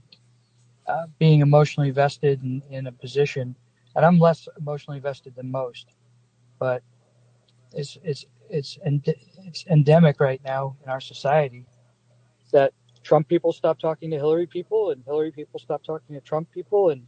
[0.85, 3.55] uh, being emotionally vested in, in a position,
[3.95, 5.87] and I'm less emotionally invested than most,
[6.59, 6.83] but
[7.73, 9.13] it's it's it's end-
[9.45, 11.65] it's endemic right now in our society
[12.51, 16.51] that Trump people stop talking to Hillary people, and Hillary people stop talking to Trump
[16.51, 17.03] people, and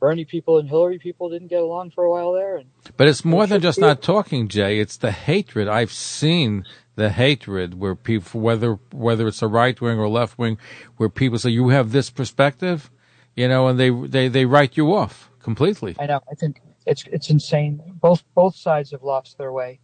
[0.00, 2.56] Bernie people and Hillary people didn't get along for a while there.
[2.56, 4.78] And But it's more than just not talking, Jay.
[4.78, 5.68] It's the hatred.
[5.68, 6.64] I've seen
[6.96, 10.58] the hatred where people, whether whether it's a right wing or left wing,
[10.96, 12.90] where people say you have this perspective,
[13.34, 15.94] you know, and they they they write you off completely.
[16.00, 16.20] I know.
[16.28, 17.80] I think it's it's insane.
[18.00, 19.78] Both both sides have lost their way.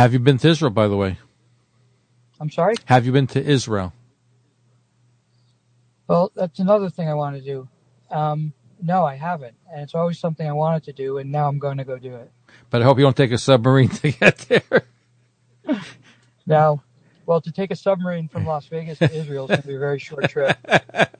[0.00, 1.18] Have you been to Israel, by the way?
[2.40, 2.76] I'm sorry.
[2.84, 3.92] Have you been to Israel?
[6.06, 7.68] Well, that's another thing I want to do.
[8.10, 11.58] Um, no, I haven't, and it's always something I wanted to do, and now I'm
[11.58, 12.30] going to go do it.
[12.70, 14.82] But I hope you don't take a submarine to get there.
[16.46, 16.82] Now,
[17.26, 19.78] well, to take a submarine from Las Vegas to Israel is going to be a
[19.78, 20.56] very short trip.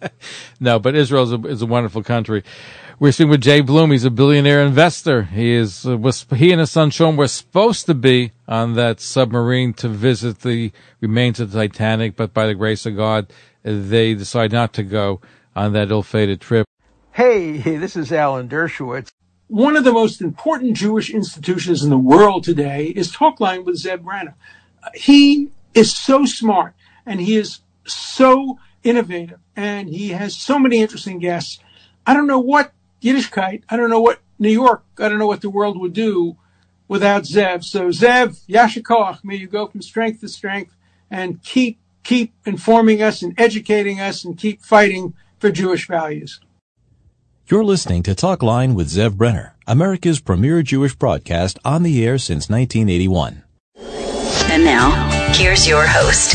[0.60, 2.42] no, but Israel is a, is a wonderful country.
[2.98, 3.90] We're speaking with Jay Bloom.
[3.90, 5.24] He's a billionaire investor.
[5.24, 9.00] He is uh, was he and his son Sean were supposed to be on that
[9.00, 14.14] submarine to visit the remains of the Titanic, but by the grace of God, they
[14.14, 15.20] decided not to go
[15.54, 16.66] on that ill-fated trip.
[17.12, 19.10] Hey, this is Alan Dershowitz.
[19.48, 24.02] One of the most important Jewish institutions in the world today is Talkline with Zev
[24.02, 24.34] Brenner.
[24.94, 26.74] He is so smart
[27.06, 31.58] and he is so innovative and he has so many interesting guests.
[32.06, 35.40] I don't know what Yiddishkeit, I don't know what New York, I don't know what
[35.40, 36.36] the world would do
[36.88, 37.64] without Zev.
[37.64, 40.74] So Zev, Yasher Koach, may you go from strength to strength
[41.10, 46.40] and keep keep informing us and educating us and keep fighting for Jewish values.
[47.46, 52.18] You're listening to Talk Line with Zev Brenner, America's premier Jewish broadcast on the air
[52.18, 53.42] since 1981.
[54.52, 54.90] And now,
[55.32, 56.34] here's your host.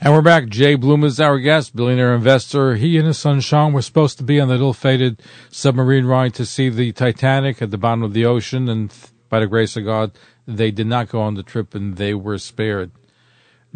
[0.00, 0.48] And we're back.
[0.48, 2.74] Jay Bloom is our guest, billionaire investor.
[2.74, 6.44] He and his son Sean were supposed to be on that ill-fated submarine ride to
[6.44, 8.92] see the Titanic at the bottom of the ocean, and
[9.28, 10.10] by the grace of God,
[10.44, 12.90] they did not go on the trip, and they were spared.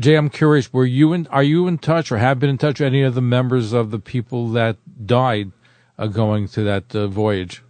[0.00, 2.80] Jay, I'm curious, were you in, are you in touch or have been in touch
[2.80, 5.52] with any of the members of the people that died
[5.96, 7.62] uh, going to that uh, voyage?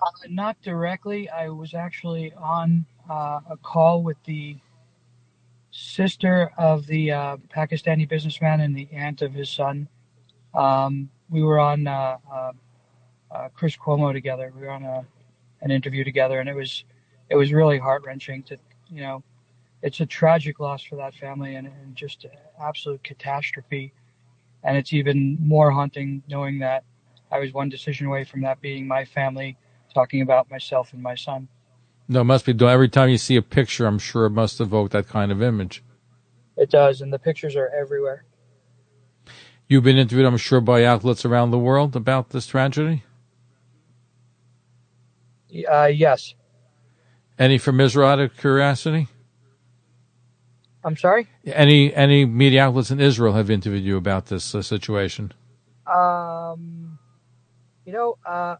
[0.00, 1.28] Uh, not directly.
[1.28, 4.56] I was actually on uh, a call with the
[5.70, 9.88] sister of the uh, Pakistani businessman and the aunt of his son.
[10.54, 12.16] Um, we were on uh,
[13.30, 14.52] uh, Chris Cuomo together.
[14.54, 15.04] We were on a,
[15.62, 16.84] an interview together, and it was
[17.28, 18.42] it was really heart wrenching.
[18.44, 18.58] To
[18.90, 19.22] you know,
[19.82, 22.30] it's a tragic loss for that family, and, and just an
[22.60, 23.92] absolute catastrophe.
[24.64, 26.84] And it's even more haunting knowing that
[27.30, 29.56] I was one decision away from that being my family
[29.98, 31.48] talking about myself and my son.
[32.06, 33.84] No, it must be every time you see a picture.
[33.84, 35.82] I'm sure it must evoke that kind of image.
[36.56, 38.24] It does, and the pictures are everywhere.
[39.66, 43.02] You've been interviewed, I'm sure, by outlets around the world about this tragedy.
[45.68, 46.34] Uh, yes.
[47.36, 49.08] Any from Israel, out of curiosity?
[50.84, 51.26] I'm sorry.
[51.44, 55.32] Any any media outlets in Israel have interviewed you about this uh, situation?
[55.86, 56.98] Um,
[57.84, 58.56] you know, uh,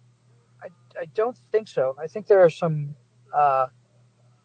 [0.99, 1.97] I don't think so.
[1.99, 2.95] I think there are some
[3.33, 3.67] uh,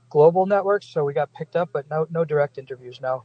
[0.09, 2.99] global networks, so we got picked up, but no no direct interviews.
[3.01, 3.23] No.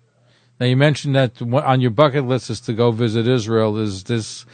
[0.59, 3.77] Now you mentioned that on your bucket list is to go visit Israel.
[3.77, 4.47] Is this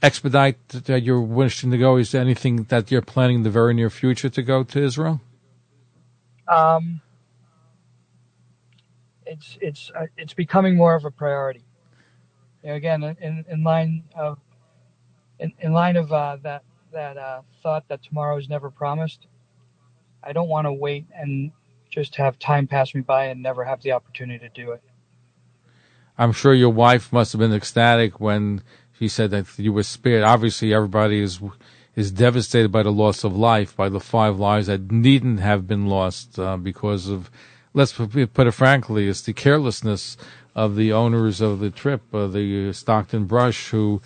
[0.00, 1.96] expedite that you're wishing to go?
[1.96, 5.20] Is there anything that you're planning in the very near future to go to Israel?
[6.48, 7.00] Um,
[9.26, 11.64] it's it's uh, it's becoming more of a priority.
[12.62, 14.38] You know, again, in in line of
[15.38, 19.26] in, in line of uh, that that uh, thought that tomorrow is never promised.
[20.22, 21.52] I don't want to wait and
[21.90, 24.82] just have time pass me by and never have the opportunity to do it.
[26.16, 28.62] I'm sure your wife must have been ecstatic when
[28.98, 30.22] she said that you were spared.
[30.22, 31.40] Obviously, everybody is
[31.94, 35.86] is devastated by the loss of life, by the five lives that needn't have been
[35.86, 37.30] lost uh, because of,
[37.74, 40.16] let's put it frankly, it's the carelessness
[40.54, 44.02] of the owners of the trip, uh, the Stockton Rush, who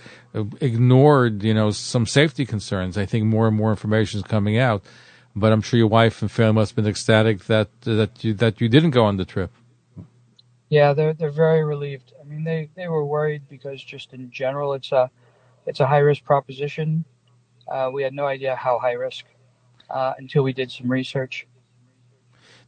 [0.61, 2.97] ignored, you know, some safety concerns.
[2.97, 4.85] I think more and more information is coming out,
[5.35, 8.61] but I'm sure your wife and family must have been ecstatic that that you that
[8.61, 9.51] you didn't go on the trip.
[10.69, 12.13] Yeah, they're they're very relieved.
[12.21, 15.11] I mean, they they were worried because just in general, it's a
[15.67, 17.05] it's a high risk proposition.
[17.69, 19.25] Uh, we had no idea how high risk
[19.91, 21.47] uh, until we did some research,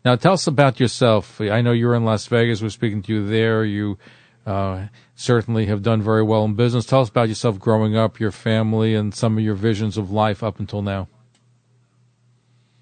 [0.08, 1.38] Now, tell us about yourself.
[1.38, 2.62] I know you're in Las Vegas.
[2.62, 3.62] We're speaking to you there.
[3.62, 3.98] You
[4.46, 6.86] uh, certainly have done very well in business.
[6.86, 10.42] Tell us about yourself growing up, your family, and some of your visions of life
[10.42, 11.08] up until now.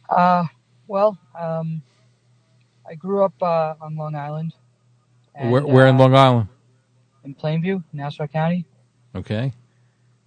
[0.08, 0.44] Uh,
[0.86, 1.82] well, um,
[2.88, 4.54] I grew up uh, on Long Island.
[5.34, 6.48] And, where, where in uh, Long Island?
[7.24, 8.66] In Plainview, Nassau County.
[9.16, 9.52] Okay.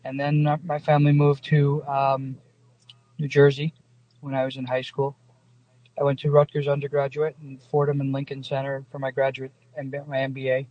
[0.04, 2.36] And then my family moved to um,
[3.18, 3.74] New Jersey
[4.20, 5.16] when I was in high school.
[6.00, 10.18] I went to Rutgers undergraduate and Fordham and Lincoln Center for my graduate and my
[10.18, 10.68] MBA.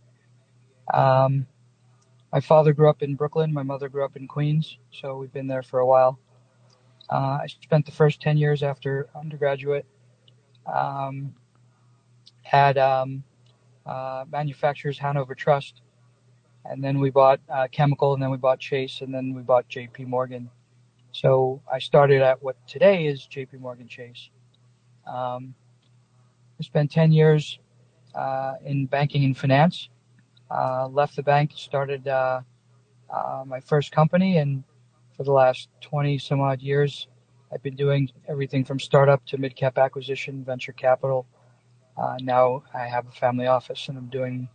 [0.93, 1.45] Um,
[2.33, 3.53] my father grew up in Brooklyn.
[3.53, 6.19] My mother grew up in Queens, so we've been there for a while.
[7.09, 9.85] Uh, I spent the first 10 years after undergraduate
[10.65, 11.33] um,
[12.43, 13.23] had um,
[13.85, 15.81] uh, manufacturers Hanover Trust,
[16.65, 19.67] and then we bought uh, Chemical, and then we bought Chase, and then we bought
[19.67, 20.05] J.P.
[20.05, 20.49] Morgan.
[21.11, 23.57] So I started at what today is J.P.
[23.57, 24.29] Morgan Chase.
[25.09, 25.55] Um,
[26.59, 27.59] I spent 10 years
[28.15, 29.89] uh, in banking and finance.
[30.51, 32.41] Uh, left the bank, started uh,
[33.09, 34.63] uh, my first company, and
[35.15, 37.07] for the last 20 some odd years,
[37.51, 41.25] I've been doing everything from startup to mid cap acquisition, venture capital.
[41.97, 44.47] Uh, now I have a family office and I'm doing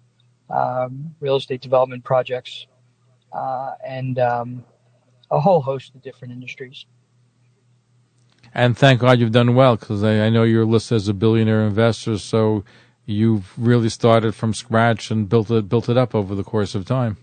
[0.51, 2.67] um, real estate development projects
[3.33, 4.65] uh, and um,
[5.31, 6.87] a whole host of different industries.
[8.55, 11.63] And thank God you've done well because I, I, know you're listed as a billionaire
[11.63, 12.19] investor.
[12.19, 12.65] So
[13.05, 16.85] you've really started from scratch and built it built it up over the course of
[16.85, 17.17] time.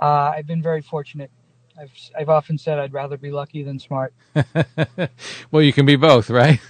[0.00, 1.30] Uh, I've been very fortunate.
[1.78, 4.14] I've I've often said I'd rather be lucky than smart.
[5.50, 6.60] well, you can be both, right?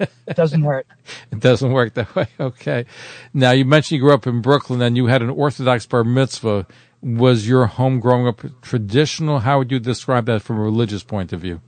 [0.00, 0.86] it doesn't hurt.
[1.30, 2.26] It doesn't work that way.
[2.40, 2.86] Okay.
[3.32, 6.66] Now you mentioned you grew up in Brooklyn and you had an Orthodox bar mitzvah.
[7.02, 9.40] Was your home growing up traditional?
[9.40, 11.60] How would you describe that from a religious point of view?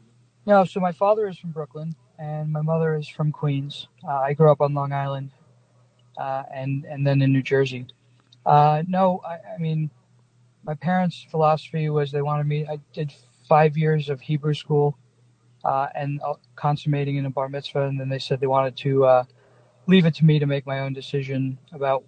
[0.49, 3.87] No, so my father is from Brooklyn and my mother is from Queens.
[4.03, 5.31] Uh, I grew up on Long Island,
[6.17, 7.87] uh, and and then in New Jersey.
[8.47, 9.91] Uh, no, I, I, mean,
[10.65, 12.67] my parents' philosophy was they wanted me.
[12.67, 13.13] I did
[13.47, 14.97] five years of Hebrew school,
[15.67, 19.05] uh, and uh, consummating in a bar mitzvah, and then they said they wanted to
[19.05, 19.25] uh,
[19.87, 22.05] leave it to me to make my own decision about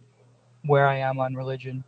[0.65, 1.85] where I am on religion,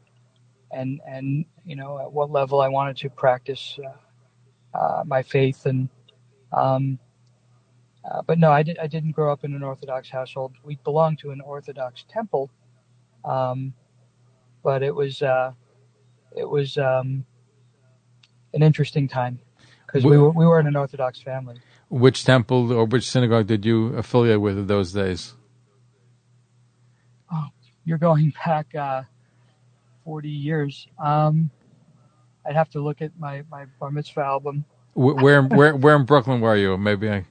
[0.71, 3.79] and and you know at what level I wanted to practice
[5.07, 5.89] my faith and.
[6.53, 6.99] Um,
[8.05, 10.55] uh, but no, I, did, I didn't grow up in an Orthodox household.
[10.65, 12.51] We belonged to an Orthodox temple,
[13.25, 13.75] um,
[14.65, 15.53] but it was uh,
[16.37, 17.25] it was um,
[18.53, 19.39] an interesting time
[19.87, 21.57] because we were we were in an Orthodox family.
[21.91, 25.35] Which temple or which synagogue did you affiliate with in those days?
[27.33, 27.47] Oh,
[27.85, 29.03] you're going back uh,
[30.05, 30.89] forty years.
[30.99, 31.51] Um,
[32.45, 34.65] I'd have to look at my my bar mitzvah album.
[34.95, 36.77] Where where where in Brooklyn were you?
[36.77, 37.25] Maybe I.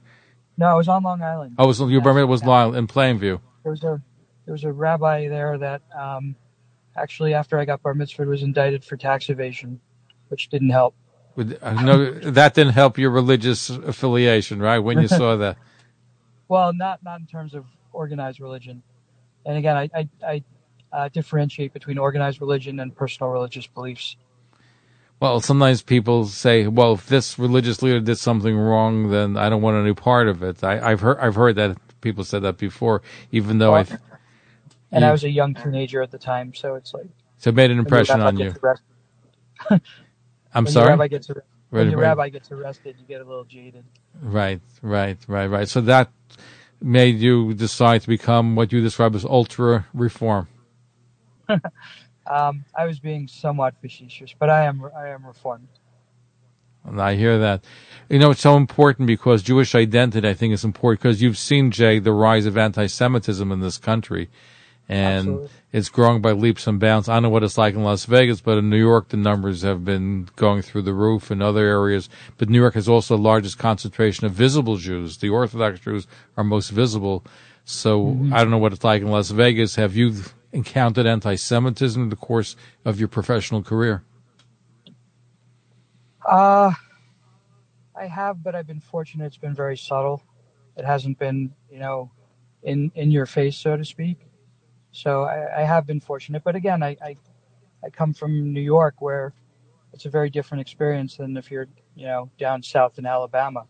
[0.56, 1.54] No, I was on Long Island.
[1.58, 3.40] Oh, was your bar was Long in Plainview.
[3.62, 4.00] There was a
[4.44, 6.34] there was a rabbi there that um,
[6.96, 9.80] actually after I got bar mitzvah was indicted for tax evasion,
[10.28, 10.94] which didn't help.
[11.34, 14.78] With, uh, no, that didn't help your religious affiliation, right?
[14.78, 15.56] When you saw that.
[16.48, 18.82] well, not not in terms of organized religion,
[19.46, 20.44] and again, I I, I
[20.92, 24.16] uh, differentiate between organized religion and personal religious beliefs.
[25.22, 29.62] Well, sometimes people say, "Well, if this religious leader did something wrong, then I don't
[29.62, 33.02] want any part of it." I, have heard I've heard that people said that before,
[33.30, 34.16] even though well, I.
[34.90, 37.06] and I was a young teenager at the time, so it's like.
[37.38, 38.52] So it made an impression on you.
[39.70, 40.88] I'm when sorry.
[40.88, 43.84] Rabbi gets arrested, when your rabbi gets arrested, you get a little jaded.
[44.20, 45.68] Right, right, right, right.
[45.68, 46.10] So that
[46.80, 50.48] made you decide to become what you describe as ultra reform.
[52.26, 55.68] Um, I was being somewhat facetious, but I am I am reformed.
[56.84, 57.64] And I hear that.
[58.08, 61.70] You know, it's so important because Jewish identity, I think, is important because you've seen,
[61.70, 64.28] Jay, the rise of anti-Semitism in this country.
[64.88, 65.48] And Absolutely.
[65.72, 67.08] it's growing by leaps and bounds.
[67.08, 69.62] I don't know what it's like in Las Vegas, but in New York, the numbers
[69.62, 72.08] have been going through the roof in other areas.
[72.36, 75.18] But New York has also the largest concentration of visible Jews.
[75.18, 77.24] The Orthodox Jews are most visible.
[77.64, 78.34] So mm-hmm.
[78.34, 79.76] I don't know what it's like in Las Vegas.
[79.76, 80.14] Have you
[80.52, 84.02] encountered anti-Semitism in the course of your professional career?
[86.28, 86.72] Uh,
[87.94, 89.26] I have, but I've been fortunate.
[89.26, 90.22] It's been very subtle.
[90.76, 92.10] It hasn't been, you know,
[92.62, 94.18] in in your face, so to speak.
[94.92, 96.44] So I, I have been fortunate.
[96.44, 97.16] But again, I, I
[97.84, 99.32] I come from New York, where
[99.92, 103.66] it's a very different experience than if you're, you know, down south in Alabama.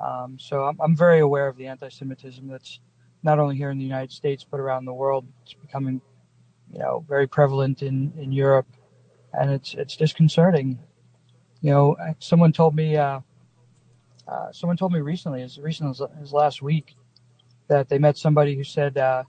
[0.00, 2.80] Um, so I'm, I'm very aware of the anti-Semitism that's
[3.22, 5.26] not only here in the United States but around the world.
[5.42, 6.00] It's becoming,
[6.72, 8.68] you know, very prevalent in, in Europe,
[9.32, 10.78] and it's it's disconcerting.
[11.60, 13.20] You know, someone told me, uh,
[14.28, 16.94] uh, someone told me recently, as recent as, as last week,
[17.68, 19.24] that they met somebody who said uh,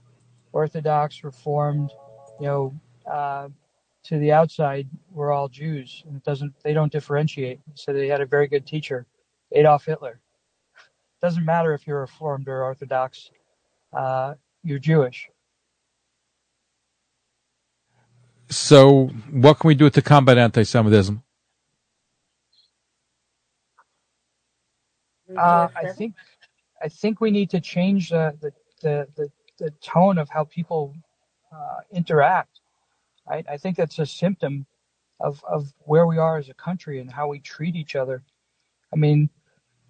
[0.52, 1.90] Orthodox, Reformed,
[2.38, 2.80] you know,
[3.10, 3.48] uh,
[4.04, 6.54] to the outside, we're all Jews, and it doesn't.
[6.62, 7.60] They don't differentiate.
[7.74, 9.06] So they had a very good teacher,
[9.52, 10.20] Adolf Hitler.
[11.22, 13.30] Doesn't matter if you're Reformed or Orthodox,
[13.92, 15.28] uh, you're Jewish.
[18.50, 21.22] So, what can we do to combat anti-Semitism?
[25.38, 26.14] Uh, I think
[26.82, 30.94] I think we need to change the the, the, the, the tone of how people
[31.52, 32.60] uh, interact.
[33.28, 34.66] I, I think that's a symptom
[35.20, 38.22] of, of where we are as a country and how we treat each other.
[38.92, 39.30] I mean,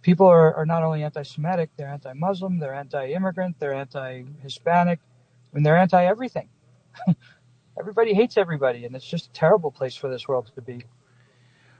[0.02, 4.24] people are, are not only anti Semitic, they're anti Muslim, they're anti immigrant, they're anti
[4.42, 5.00] Hispanic,
[5.52, 6.48] I mean, they're anti everything.
[7.78, 10.84] everybody hates everybody, and it's just a terrible place for this world to be.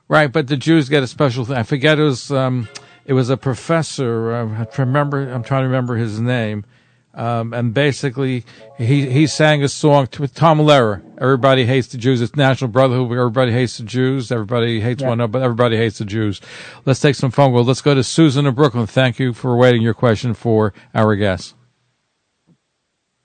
[0.09, 1.57] Right, but the Jews get a special thing.
[1.57, 2.69] I forget it was um,
[3.05, 4.33] it was a professor.
[4.33, 5.31] Uh, I remember.
[5.31, 6.65] I'm trying to remember his name.
[7.13, 8.45] Um, and basically,
[8.79, 11.03] he he sang a song to, with Tom Lehrer.
[11.19, 12.21] Everybody hates the Jews.
[12.21, 13.11] It's National Brotherhood.
[13.11, 14.31] Everybody hates the Jews.
[14.31, 15.09] Everybody hates yeah.
[15.09, 16.41] one another, but everybody hates the Jews.
[16.85, 17.67] Let's take some phone calls.
[17.67, 18.87] Let's go to Susan in Brooklyn.
[18.87, 21.55] Thank you for waiting your question for our guest.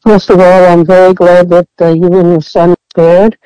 [0.02, 3.38] First of all, I'm very glad that uh, you and your son are spared,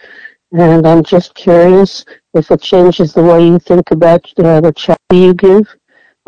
[0.51, 5.17] and I'm just curious if it changes the way you think about uh, the charity
[5.17, 5.67] you give,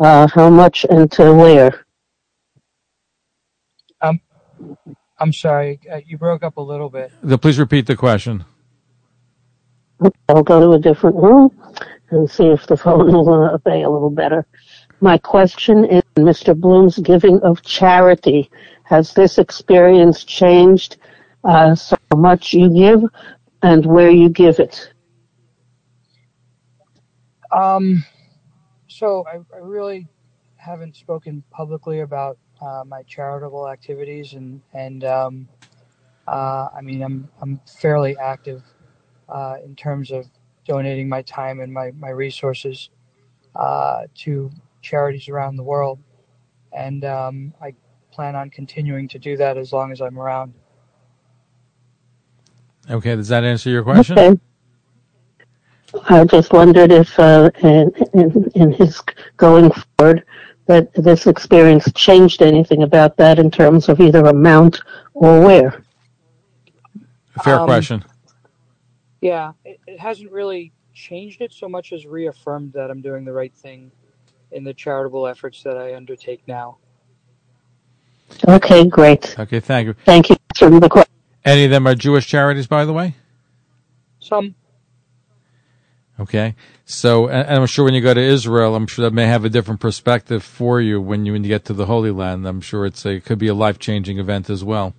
[0.00, 1.84] uh, how much and to where.
[4.00, 4.20] Um,
[5.22, 7.12] I'm sorry, uh, you broke up a little bit.
[7.40, 8.44] please repeat the question.
[10.28, 11.56] I'll go to a different room
[12.10, 14.44] and see if the phone will obey a little better.
[15.00, 16.58] My question is Mr.
[16.58, 18.50] Bloom's giving of charity.
[18.82, 20.96] Has this experience changed
[21.44, 23.04] uh, so much you give
[23.62, 24.92] and where you give it?
[27.52, 28.04] Um,
[28.88, 30.08] so I, I really
[30.56, 35.48] haven't spoken publicly about uh, my charitable activities, and and um,
[36.28, 38.62] uh, I mean I'm I'm fairly active
[39.28, 40.26] uh, in terms of
[40.66, 42.90] donating my time and my my resources
[43.56, 44.50] uh, to
[44.80, 45.98] charities around the world,
[46.72, 47.74] and um, I
[48.12, 50.54] plan on continuing to do that as long as I'm around.
[52.90, 54.18] Okay, does that answer your question?
[54.18, 54.40] Okay.
[56.08, 59.00] I just wondered if, uh, in, in, in his
[59.36, 60.24] going forward,
[60.66, 64.80] that this experience changed anything about that in terms of either amount
[65.14, 65.84] or where?
[67.42, 68.04] Fair um, question.
[69.20, 73.32] Yeah, it, it, hasn't really changed it so much as reaffirmed that I'm doing the
[73.32, 73.90] right thing
[74.50, 76.78] in the charitable efforts that I undertake now.
[78.48, 79.38] Okay, great.
[79.38, 79.94] Okay, thank you.
[80.04, 81.12] Thank you for the question.
[81.44, 83.14] Any of them are Jewish charities, by the way?
[84.20, 84.54] Some.
[86.20, 86.54] Okay,
[86.84, 89.48] so and I'm sure when you go to Israel, I'm sure that may have a
[89.48, 92.46] different perspective for you when you when you get to the Holy Land.
[92.46, 94.94] I'm sure it's a, it could be a life changing event as well.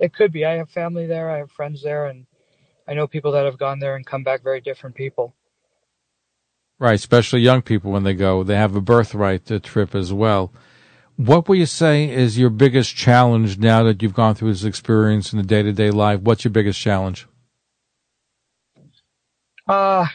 [0.00, 0.44] It could be.
[0.44, 1.30] I have family there.
[1.30, 2.26] I have friends there, and
[2.88, 5.34] I know people that have gone there and come back very different people.
[6.80, 10.52] Right, especially young people when they go, they have a birthright to trip as well.
[11.14, 15.32] What would you say is your biggest challenge now that you've gone through this experience
[15.32, 16.20] in the day to day life?
[16.20, 17.28] What's your biggest challenge?
[19.68, 20.06] Uh,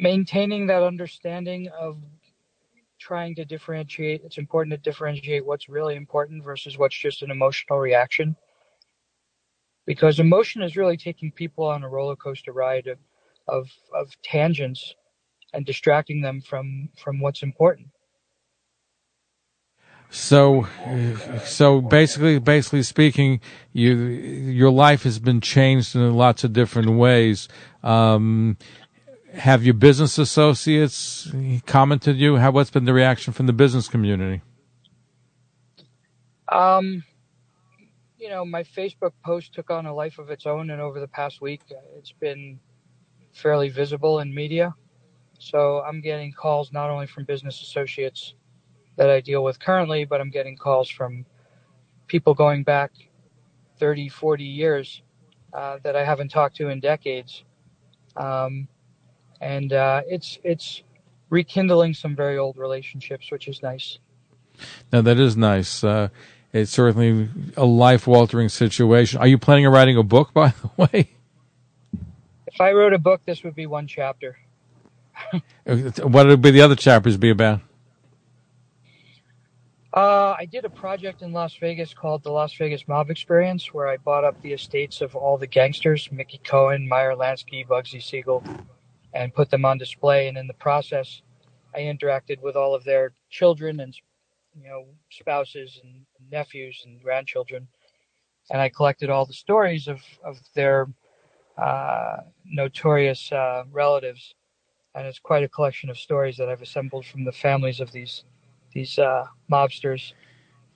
[0.00, 1.98] maintaining that understanding of
[2.98, 4.22] trying to differentiate.
[4.24, 8.34] It's important to differentiate what's really important versus what's just an emotional reaction.
[9.86, 12.98] Because emotion is really taking people on a roller coaster ride of,
[13.46, 14.94] of, of tangents
[15.52, 17.88] and distracting them from, from what's important.
[20.10, 20.66] So,
[21.44, 23.40] so basically, basically speaking,
[23.72, 27.46] you your life has been changed in lots of different ways.
[27.84, 28.56] Um,
[29.34, 31.32] have your business associates
[31.66, 32.36] commented you?
[32.36, 34.42] How what's been the reaction from the business community?
[36.48, 37.04] Um,
[38.18, 41.08] you know, my Facebook post took on a life of its own, and over the
[41.08, 41.62] past week,
[41.96, 42.58] it's been
[43.32, 44.74] fairly visible in media.
[45.38, 48.34] So I'm getting calls not only from business associates
[48.96, 51.24] that I deal with currently, but I'm getting calls from
[52.08, 52.92] people going back
[53.78, 55.02] 30, 40 years
[55.54, 57.44] uh, that I haven't talked to in decades.
[58.16, 58.68] Um,
[59.40, 60.82] and uh, it's it's
[61.30, 63.98] rekindling some very old relationships, which is nice.
[64.92, 65.82] Now that is nice.
[65.82, 66.08] Uh,
[66.52, 69.20] it's certainly a life altering situation.
[69.20, 71.10] Are you planning on writing a book, by the way?
[72.46, 74.36] If I wrote a book, this would be one chapter.
[75.64, 77.60] what would be the other chapters be about?
[79.92, 83.88] Uh, I did a project in Las Vegas called the Las Vegas Mob Experience, where
[83.88, 88.44] I bought up the estates of all the gangsters, Mickey Cohen, Meyer Lansky, Bugsy Siegel,
[89.14, 90.28] and put them on display.
[90.28, 91.22] And in the process,
[91.74, 93.94] I interacted with all of their children and,
[94.54, 97.66] you know, spouses and, nephews and grandchildren,
[98.50, 100.88] and I collected all the stories of of their
[101.58, 104.34] uh, notorious uh, relatives,
[104.94, 108.24] and it's quite a collection of stories that I've assembled from the families of these
[108.72, 110.12] these uh, mobsters.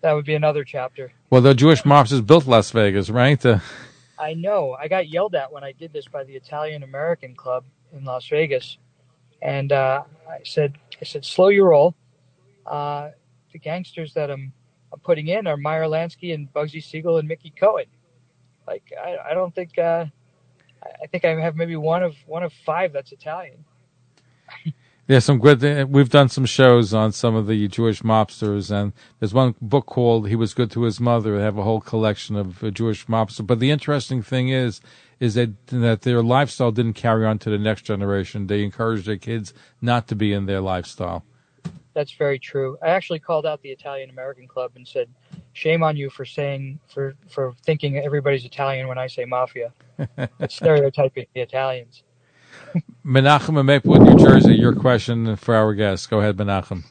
[0.02, 1.12] That would be another chapter.
[1.30, 3.44] Well, the Jewish mobsters built Las Vegas, right?
[3.44, 3.60] Uh,
[4.18, 4.76] I know.
[4.78, 7.64] I got yelled at when I did this by the Italian American Club
[7.94, 8.78] in Las Vegas,
[9.42, 11.94] and uh, I said, "I said, slow your roll.
[12.66, 13.10] Uh,
[13.52, 14.52] the gangsters that I'm,
[14.92, 17.86] I'm putting in are Meyer Lansky and Bugsy Siegel and Mickey Cohen.
[18.66, 19.78] Like, I, I don't think.
[19.78, 20.06] Uh,
[21.02, 23.64] I think I have maybe one of one of five that's Italian.
[25.06, 25.62] Yeah, some good.
[25.92, 30.28] We've done some shows on some of the Jewish mobsters, and there's one book called
[30.28, 33.46] "He Was Good to His Mother." They have a whole collection of uh, Jewish mobsters.
[33.46, 34.80] But the interesting thing is,
[35.20, 38.46] is that that their lifestyle didn't carry on to the next generation.
[38.46, 39.52] They encouraged their kids
[39.82, 41.22] not to be in their lifestyle.
[41.92, 42.78] That's very true.
[42.82, 45.10] I actually called out the Italian American Club and said,
[45.52, 49.74] "Shame on you for saying for for thinking everybody's Italian when I say mafia.
[50.48, 52.04] Stereotyping the Italians."
[53.04, 54.54] Menachem in Maplewood, New Jersey.
[54.54, 56.10] Your question for our guest.
[56.10, 56.84] Go ahead, Menachem.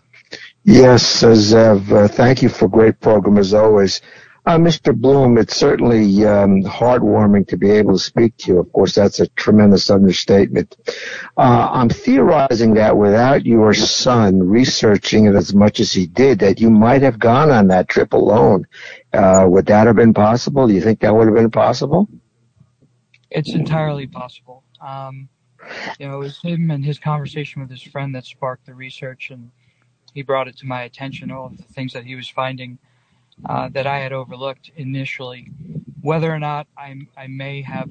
[0.64, 1.92] Yes, uh, Zev.
[1.92, 4.02] Uh, thank you for a great program as always.
[4.46, 4.94] Uh, Mr.
[4.94, 8.60] Bloom, it's certainly um, heartwarming to be able to speak to you.
[8.60, 10.76] Of course, that's a tremendous understatement.
[11.38, 16.60] Uh, I'm theorizing that without your son researching it as much as he did, that
[16.60, 18.68] you might have gone on that trip alone.
[19.14, 20.68] Uh, would that have been possible?
[20.68, 22.10] Do you think that would have been possible?
[23.32, 24.66] It's entirely possible.
[24.86, 25.30] Um,
[26.00, 29.30] you know, it was him and his conversation with his friend that sparked the research,
[29.32, 29.52] and
[30.14, 32.78] he brought it to my attention all of the things that he was finding
[33.46, 35.52] uh, that I had overlooked initially.
[36.02, 37.90] Whether or not I, I may have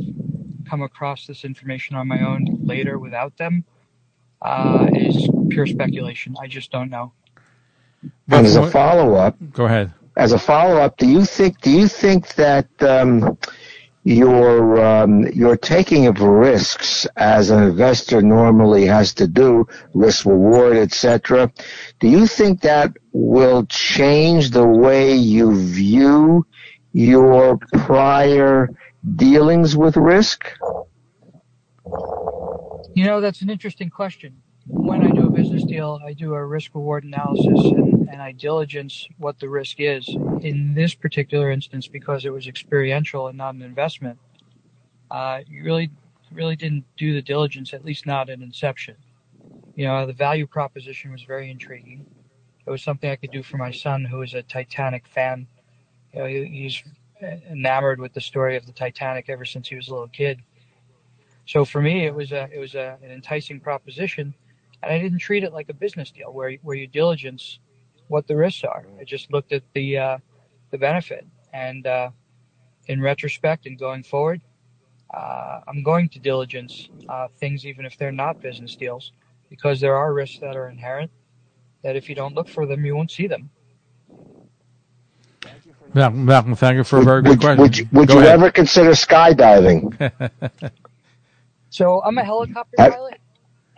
[0.68, 3.64] come across this information on my own later without them
[4.40, 6.34] uh, is pure speculation.
[6.40, 7.12] I just don't know.
[8.30, 9.92] And as a follow up, go ahead.
[10.16, 13.38] As a follow up, do you think do you think that um,
[14.05, 20.76] your um, your taking of risks as an investor normally has to do risk reward
[20.76, 21.50] etc
[22.00, 26.44] do you think that will change the way you view
[26.92, 28.68] your prior
[29.16, 30.46] dealings with risk?
[32.94, 34.42] You know that's an interesting question.
[34.66, 38.30] When I do a business deal, I do a risk reward analysis and, and, I
[38.32, 40.09] diligence what the risk is.
[40.43, 44.18] In this particular instance, because it was experiential and not an investment,
[45.11, 45.90] uh, you really,
[46.32, 48.97] really didn't do the diligence, at least not at inception.
[49.76, 52.05] You know, the value proposition was very intriguing.
[52.66, 55.47] It was something I could do for my son, who is a Titanic fan.
[56.12, 56.82] You know, he, he's
[57.51, 60.40] enamored with the story of the Titanic ever since he was a little kid.
[61.47, 64.34] So for me, it was a it was a, an enticing proposition
[64.82, 67.61] and I didn't treat it like a business deal where where you diligence
[68.09, 68.84] what the risks are.
[69.01, 70.18] I just looked at the uh,
[70.72, 72.10] the benefit, and uh,
[72.88, 74.40] in retrospect and going forward,
[75.14, 79.12] uh, I'm going to diligence uh, things even if they're not business deals,
[79.48, 81.12] because there are risks that are inherent
[81.82, 83.50] that if you don't look for them, you won't see them.
[85.94, 87.62] Malcolm, Malcolm thank you for a very good question.
[87.62, 90.12] Would you, would you ever consider skydiving?
[91.70, 93.20] so I'm a helicopter pilot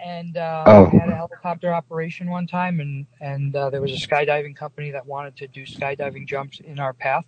[0.05, 0.86] and uh, oh.
[0.90, 5.07] had a helicopter operation one time, and and uh, there was a skydiving company that
[5.07, 7.24] wanted to do skydiving jumps in our path,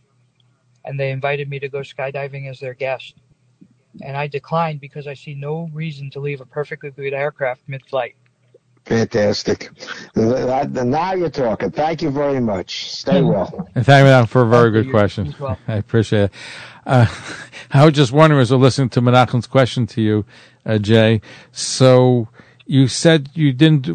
[0.85, 3.15] and they invited me to go skydiving as their guest,
[4.03, 8.15] and I declined because I see no reason to leave a perfectly good aircraft mid-flight.
[8.85, 9.71] Fantastic.
[10.15, 11.73] Now you're talking.
[11.73, 12.93] Thank you very much.
[12.93, 13.69] Stay well.
[13.75, 15.35] And thank you for a very good question.
[15.41, 15.59] Well.
[15.67, 16.33] I appreciate it.
[16.87, 17.07] Uh,
[17.73, 20.25] I was just wondering as I was listening to Menachem's question to you,
[20.65, 21.21] uh, Jay.
[21.51, 22.29] So
[22.67, 23.89] you said you didn't.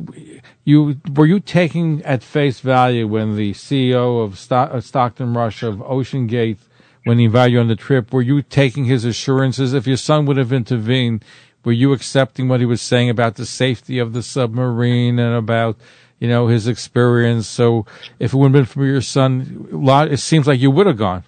[0.64, 5.78] You were you taking at face value when the CEO of uh, Stockton Rush of
[5.78, 6.58] OceanGate,
[7.04, 9.74] when he invited you on the trip, were you taking his assurances?
[9.74, 11.26] If your son would have intervened,
[11.66, 15.78] were you accepting what he was saying about the safety of the submarine and about
[16.20, 17.48] you know his experience?
[17.48, 17.86] So
[18.20, 19.68] if it wouldn't been for your son,
[20.10, 21.26] it seems like you would have gone.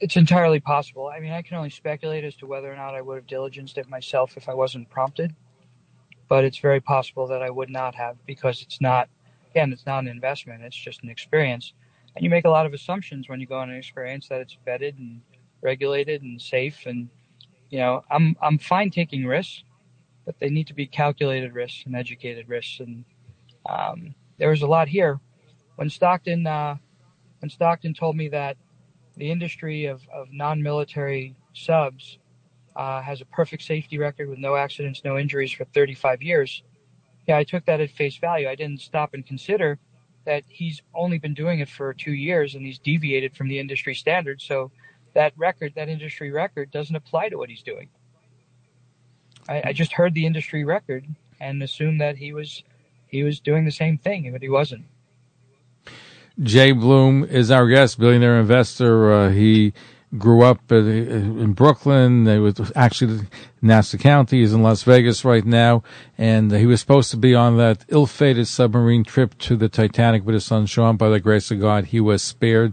[0.00, 1.08] It's entirely possible.
[1.08, 3.76] I mean, I can only speculate as to whether or not I would have diligenced
[3.76, 5.34] it myself if I wasn't prompted
[6.28, 9.08] but it's very possible that I would not have because it's not,
[9.50, 10.62] again, it's not an investment.
[10.62, 11.72] It's just an experience.
[12.14, 14.56] And you make a lot of assumptions when you go on an experience that it's
[14.66, 15.20] vetted and
[15.62, 16.86] regulated and safe.
[16.86, 17.08] And,
[17.70, 19.62] you know, I'm, I'm fine taking risks,
[20.26, 22.80] but they need to be calculated risks and educated risks.
[22.80, 23.04] And,
[23.68, 25.20] um, there was a lot here
[25.76, 26.76] when Stockton, uh,
[27.40, 28.56] when Stockton told me that
[29.16, 32.18] the industry of, of non-military subs
[32.78, 36.62] uh, has a perfect safety record with no accidents, no injuries for 35 years.
[37.26, 38.48] Yeah, I took that at face value.
[38.48, 39.78] I didn't stop and consider
[40.24, 43.94] that he's only been doing it for two years and he's deviated from the industry
[43.94, 44.40] standard.
[44.40, 44.70] So
[45.14, 47.88] that record, that industry record, doesn't apply to what he's doing.
[49.48, 51.04] I, I just heard the industry record
[51.40, 52.62] and assumed that he was
[53.08, 54.84] he was doing the same thing, but he wasn't.
[56.40, 59.12] Jay Bloom is our guest, billionaire investor.
[59.12, 59.72] Uh, he
[60.16, 62.24] grew up uh, in Brooklyn.
[62.24, 63.26] They was actually
[63.60, 64.40] Nassau County.
[64.40, 65.82] He's in Las Vegas right now,
[66.16, 70.34] and he was supposed to be on that ill-fated submarine trip to the Titanic with
[70.34, 70.96] his son Sean.
[70.96, 72.72] By the grace of God, he was spared.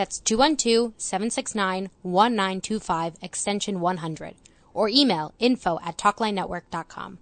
[0.00, 4.34] That's 212-769-1925 extension 100
[4.72, 7.18] or email info at talklinenetwork.com.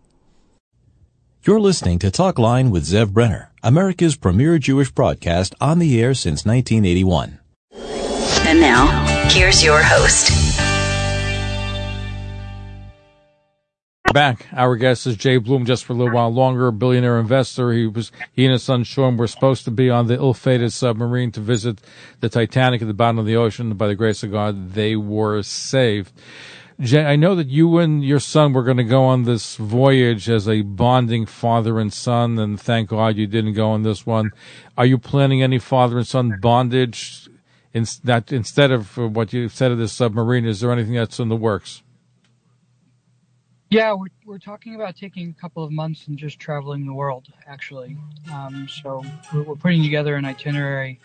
[1.42, 6.46] You're listening to Talkline with Zev Brenner, America's premier Jewish broadcast on the air since
[6.46, 7.40] 1981.
[8.46, 8.86] And now,
[9.28, 10.37] here's your host.
[14.12, 15.66] Back, our guest is Jay Bloom.
[15.66, 17.72] Just for a little while longer, a billionaire investor.
[17.72, 21.30] He was he and his son Sean were supposed to be on the ill-fated submarine
[21.32, 21.80] to visit
[22.20, 23.74] the Titanic at the bottom of the ocean.
[23.74, 26.12] By the grace of God, they were saved.
[26.80, 30.30] Jay, I know that you and your son were going to go on this voyage
[30.30, 34.30] as a bonding father and son, and thank God you didn't go on this one.
[34.78, 37.28] Are you planning any father and son bondage
[37.74, 40.46] in, that, instead of what you said of this submarine?
[40.46, 41.82] Is there anything that's in the works?
[43.70, 47.28] Yeah, we're we're talking about taking a couple of months and just traveling the world.
[47.46, 47.98] Actually,
[48.32, 51.00] um, so we're, we're, putting together an itinerary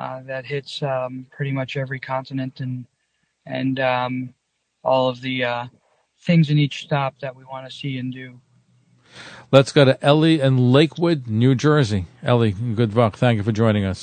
[0.00, 2.86] uh, that hits um, pretty much every continent and
[3.46, 4.34] and um,
[4.82, 5.66] all of the uh,
[6.22, 8.40] things in each stop that we want to see and do.
[9.52, 12.06] Let's go to Ellie in Lakewood, New Jersey.
[12.24, 13.16] Ellie, good luck.
[13.16, 14.02] Thank you for joining us.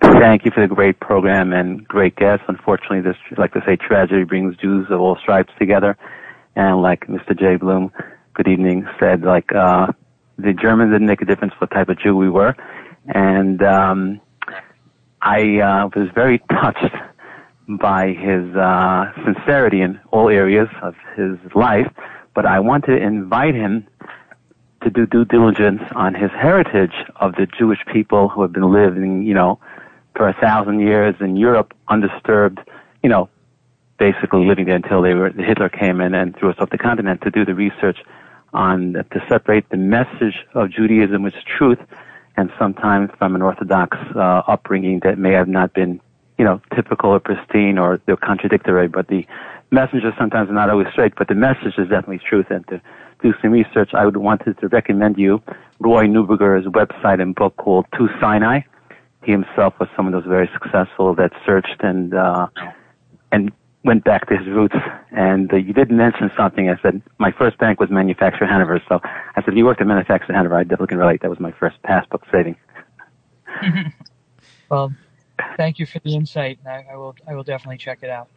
[0.00, 2.44] Thank you for the great program and great guests.
[2.46, 5.96] Unfortunately, this, like to say, tragedy brings Jews of all stripes together
[6.56, 7.38] and like Mr.
[7.38, 7.56] J.
[7.56, 7.92] Bloom,
[8.34, 9.92] good evening, said like uh,
[10.38, 12.56] the Germans didn't make a difference what type of Jew we were,
[13.06, 14.20] and um,
[15.20, 16.94] I uh, was very touched
[17.68, 21.90] by his uh, sincerity in all areas of his life.
[22.34, 23.86] But I want to invite him
[24.82, 29.22] to do due diligence on his heritage of the Jewish people who have been living,
[29.22, 29.58] you know,
[30.14, 32.60] for a thousand years in Europe, undisturbed,
[33.02, 33.28] you know,
[33.98, 37.22] basically living there until they were Hitler came in and threw us off the continent
[37.22, 37.98] to do the research
[38.52, 41.78] on to separate the message of Judaism, which is truth,
[42.36, 46.00] and sometimes from an Orthodox uh, upbringing that may have not been,
[46.38, 48.88] you know, typical or pristine or they're contradictory.
[48.88, 49.26] But the
[49.70, 52.46] messenger sometimes not always straight, but the message is definitely truth.
[52.50, 52.80] And to
[53.22, 55.42] do some research, I would want to recommend you
[55.80, 58.60] Roy Neuberger's website and book called To Sinai.
[59.24, 62.46] He himself was someone that was very successful that searched and uh,
[63.32, 63.50] and
[63.86, 64.74] went back to his roots.
[65.12, 66.68] And uh, you did mention something.
[66.68, 68.82] I said my first bank was Manufacturer Hanover.
[68.88, 71.22] So I said if you worked at Manufacturer Hanover, I definitely can relate.
[71.22, 72.56] That was my first passbook saving.
[74.70, 74.92] well,
[75.56, 76.58] thank you for the insight.
[76.66, 77.14] I, I, will.
[77.26, 78.28] I will definitely check it out.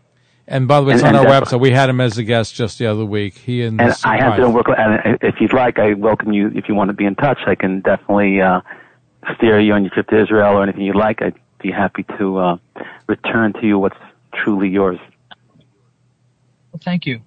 [0.47, 1.60] And by the way, it's and, on and our website.
[1.60, 3.36] We had him as a guest just the other week.
[3.36, 4.68] He and, and I have to work.
[4.70, 6.50] And if you'd like, I welcome you.
[6.56, 8.62] If you want to be in touch, I can definitely uh,
[9.36, 11.22] steer you on your trip to Israel or anything you'd like.
[11.22, 12.58] I'd be happy to uh,
[13.08, 13.97] return to you what's
[14.34, 15.00] truly yours.
[16.72, 17.22] Well, thank you,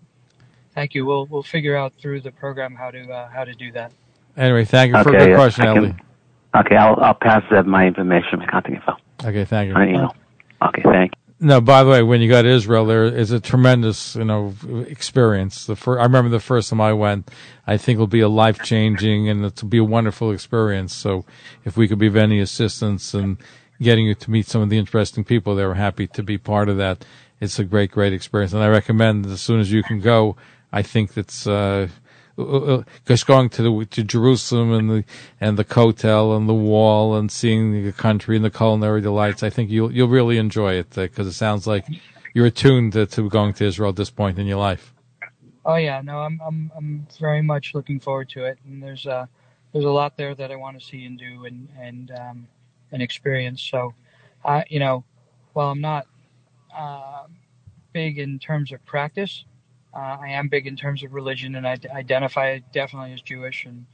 [0.74, 1.04] thank you.
[1.04, 3.92] We'll we'll figure out through the program how to uh, how to do that.
[4.36, 5.94] Anyway, thank you okay, for the question, can, Ellie.
[6.54, 8.96] Okay, I'll I'll pass that my information, my contact info.
[9.24, 9.74] Okay, thank you.
[9.74, 10.16] On email.
[10.62, 11.22] Okay, thank you.
[11.44, 14.54] No, by the way, when you go to Israel, there is a tremendous, you know,
[14.86, 15.66] experience.
[15.66, 17.32] The first, I remember the first time I went.
[17.66, 20.94] I think it'll be a life changing and it'll be a wonderful experience.
[20.94, 21.24] So,
[21.64, 23.38] if we could be of any assistance in
[23.80, 26.68] getting you to meet some of the interesting people, they were happy to be part
[26.68, 27.04] of that
[27.42, 30.36] it's a great, great experience, and I recommend as soon as you can go.
[30.72, 31.88] I think that's uh,
[32.38, 35.04] uh, uh, just going to the to Jerusalem and the
[35.40, 39.42] and the Kotel and the Wall and seeing the country and the culinary delights.
[39.42, 41.84] I think you'll you'll really enjoy it because uh, it sounds like
[42.32, 44.94] you're attuned to, to going to Israel at this point in your life.
[45.64, 49.26] Oh yeah, no, I'm I'm I'm very much looking forward to it, and there's uh
[49.72, 52.46] there's a lot there that I want to see and do and and um
[52.92, 53.60] and experience.
[53.62, 53.94] So,
[54.44, 55.02] I you know,
[55.54, 56.06] while I'm not
[56.76, 57.24] uh,
[57.92, 59.44] big in terms of practice.
[59.94, 63.66] Uh, I am big in terms of religion, and I d- identify definitely as Jewish
[63.66, 63.86] and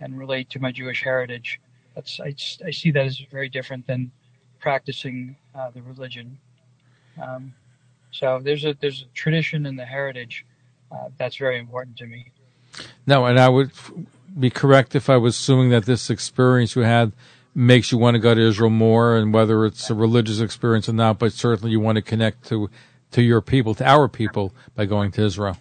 [0.00, 1.60] and relate to my Jewish heritage.
[1.94, 2.34] That's I,
[2.66, 4.10] I see that as very different than
[4.58, 6.38] practicing uh, the religion.
[7.22, 7.54] Um,
[8.10, 10.44] so there's a there's a tradition and the heritage
[10.90, 12.32] uh, that's very important to me.
[13.06, 13.70] No, and I would
[14.38, 17.12] be correct if I was assuming that this experience you had
[17.54, 20.92] makes you want to go to Israel more, and whether it's a religious experience or
[20.92, 22.68] not, but certainly you want to connect to
[23.12, 25.56] to your people, to our people, by going to Israel.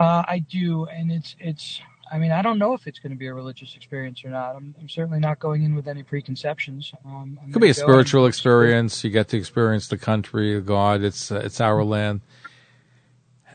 [0.00, 1.80] Uh, I do, and it's it's.
[2.10, 4.54] I mean, I don't know if it's going to be a religious experience or not.
[4.54, 6.92] I'm, I'm certainly not going in with any preconceptions.
[7.06, 9.02] Um, It could be a spiritual experience.
[9.02, 11.02] You get to experience the country God.
[11.02, 12.20] It's uh, it's our land.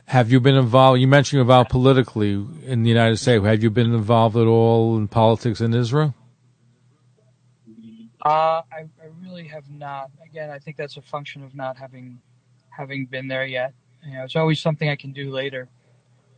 [0.06, 1.02] Have you been involved?
[1.02, 2.32] You mentioned you're involved politically
[2.64, 3.44] in the United States.
[3.44, 6.16] Have you been involved at all in politics in Israel?
[8.28, 10.11] Uh, I, I really have not.
[10.25, 12.19] Again, I think that's a function of not having
[12.69, 13.73] having been there yet.
[14.05, 15.69] You know, it's always something I can do later.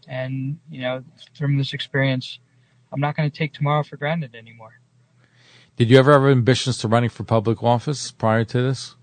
[0.08, 1.04] And you know,
[1.36, 2.38] from this experience,
[2.94, 4.80] I'm not going to take tomorrow for granted anymore.
[5.78, 8.96] Did you ever have ambitions to running for public office prior to this?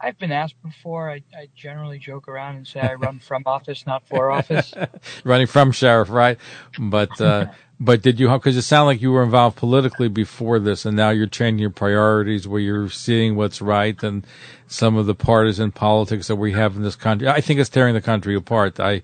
[0.00, 1.10] I've been asked before.
[1.10, 4.72] I, I generally joke around and say I run from office, not for office.
[5.24, 6.38] running from sheriff, right?
[6.78, 7.46] But uh,
[7.78, 8.28] but did you?
[8.28, 11.70] Because it sounded like you were involved politically before this, and now you're changing your
[11.70, 14.26] priorities, where you're seeing what's right, and
[14.66, 17.28] some of the partisan politics that we have in this country.
[17.28, 18.80] I think it's tearing the country apart.
[18.80, 19.02] I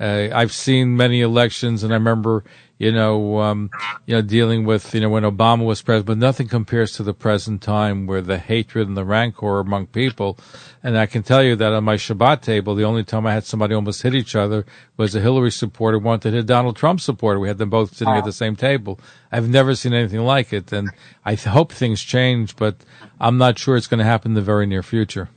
[0.00, 2.44] uh, I've seen many elections, and I remember.
[2.76, 3.70] You know, um,
[4.04, 7.14] you know, dealing with you know when Obama was president, but nothing compares to the
[7.14, 10.36] present time where the hatred and the rancor among people.
[10.82, 13.44] And I can tell you that on my Shabbat table, the only time I had
[13.44, 17.38] somebody almost hit each other was a Hillary supporter wanted to hit Donald Trump supporter.
[17.38, 18.98] We had them both sitting at the same table.
[19.34, 20.90] I've never seen anything like it, and
[21.24, 22.76] I hope things change, but
[23.18, 25.28] I'm not sure it's going to happen in the very near future.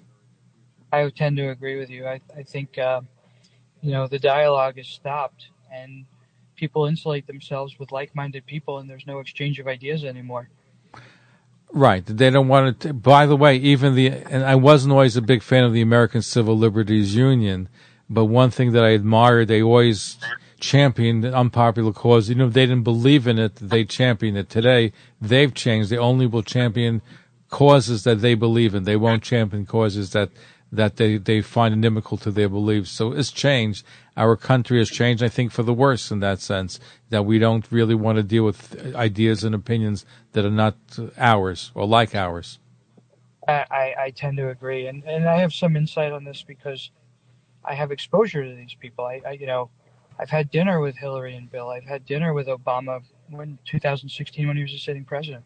[0.94, 2.06] I tend to agree with you.
[2.06, 3.02] I, I think, uh,
[3.82, 6.06] you know, the dialogue is stopped and
[6.56, 10.48] people insulate themselves with like-minded people and there's no exchange of ideas anymore.
[11.74, 12.06] Right.
[12.06, 12.94] They don't want to.
[12.94, 16.22] By the way, even the and I wasn't always a big fan of the American
[16.22, 17.68] Civil Liberties Union,
[18.10, 20.18] but one thing that I admired, they always
[20.60, 22.30] championed the unpopular cause.
[22.30, 24.50] You know, if they didn't believe in it, they championed it.
[24.50, 24.92] Today,
[25.22, 25.90] they've changed.
[25.90, 27.02] They only will champion
[27.50, 28.84] causes that they believe in.
[28.84, 30.30] They won't champion causes that
[30.72, 32.92] that they, they find inimical to their beliefs.
[32.92, 33.86] So it's changed.
[34.18, 36.80] Our country has changed, I think, for the worse in that sense,
[37.10, 40.76] that we don't really want to deal with ideas and opinions that are not
[41.18, 42.60] ours or like ours.
[43.48, 46.92] I, I, I tend to agree, and and I have some insight on this because
[47.64, 49.06] I have exposure to these people.
[49.06, 49.70] I, I you know,
[50.20, 51.70] I've had dinner with Hillary and Bill.
[51.70, 55.44] I've had dinner with Obama when 2016 when he was a sitting president.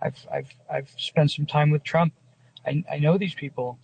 [0.00, 2.12] I've I've I've spent some time with Trump.
[2.66, 3.78] I I know these people,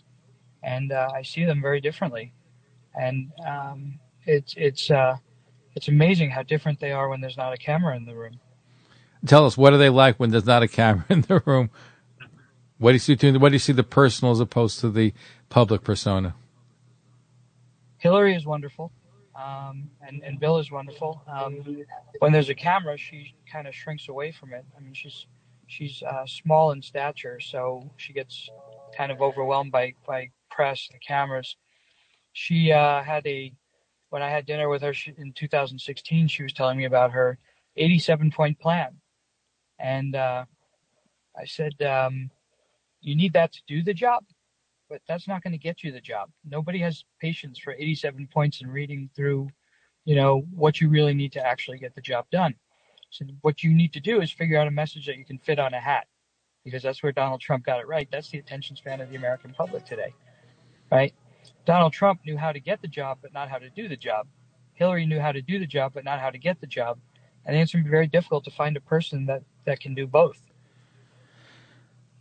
[0.62, 2.32] and uh, I see them very differently,
[2.94, 5.16] and um, it's it's uh,
[5.74, 8.40] it's amazing how different they are when there's not a camera in the room.
[9.26, 11.70] Tell us, what are they like when there's not a camera in the room?
[12.78, 13.14] What do you see?
[13.14, 15.12] between- What do you see the personal as opposed to the
[15.48, 16.34] public persona?
[17.98, 18.92] Hillary is wonderful,
[19.38, 21.22] um, and and Bill is wonderful.
[21.28, 21.84] Um,
[22.18, 24.64] when there's a camera, she kind of shrinks away from it.
[24.76, 25.26] I mean, she's
[25.66, 28.48] she's uh, small in stature, so she gets
[28.96, 31.56] kind of overwhelmed by by press and cameras.
[32.32, 33.52] She uh, had a
[34.10, 37.38] when I had dinner with her she, in 2016, she was telling me about her
[37.76, 38.96] 87 point plan,
[39.78, 40.46] and uh,
[41.38, 42.30] I said, um,
[43.00, 44.24] "You need that to do the job."
[44.88, 46.30] But that's not going to get you the job.
[46.44, 49.48] Nobody has patience for 87 points and reading through,
[50.04, 52.54] you know, what you really need to actually get the job done.
[53.10, 55.58] So what you need to do is figure out a message that you can fit
[55.58, 56.06] on a hat,
[56.64, 58.08] because that's where Donald Trump got it right.
[58.10, 60.12] That's the attention span of the American public today,
[60.90, 61.14] right?
[61.64, 64.26] Donald Trump knew how to get the job, but not how to do the job.
[64.74, 66.98] Hillary knew how to do the job, but not how to get the job.
[67.44, 70.06] And it's going to be very difficult to find a person that, that can do
[70.06, 70.40] both.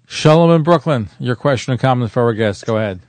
[0.09, 1.09] Shalom in Brooklyn.
[1.19, 2.65] Your question or comment for our guest.
[2.65, 3.01] Go ahead.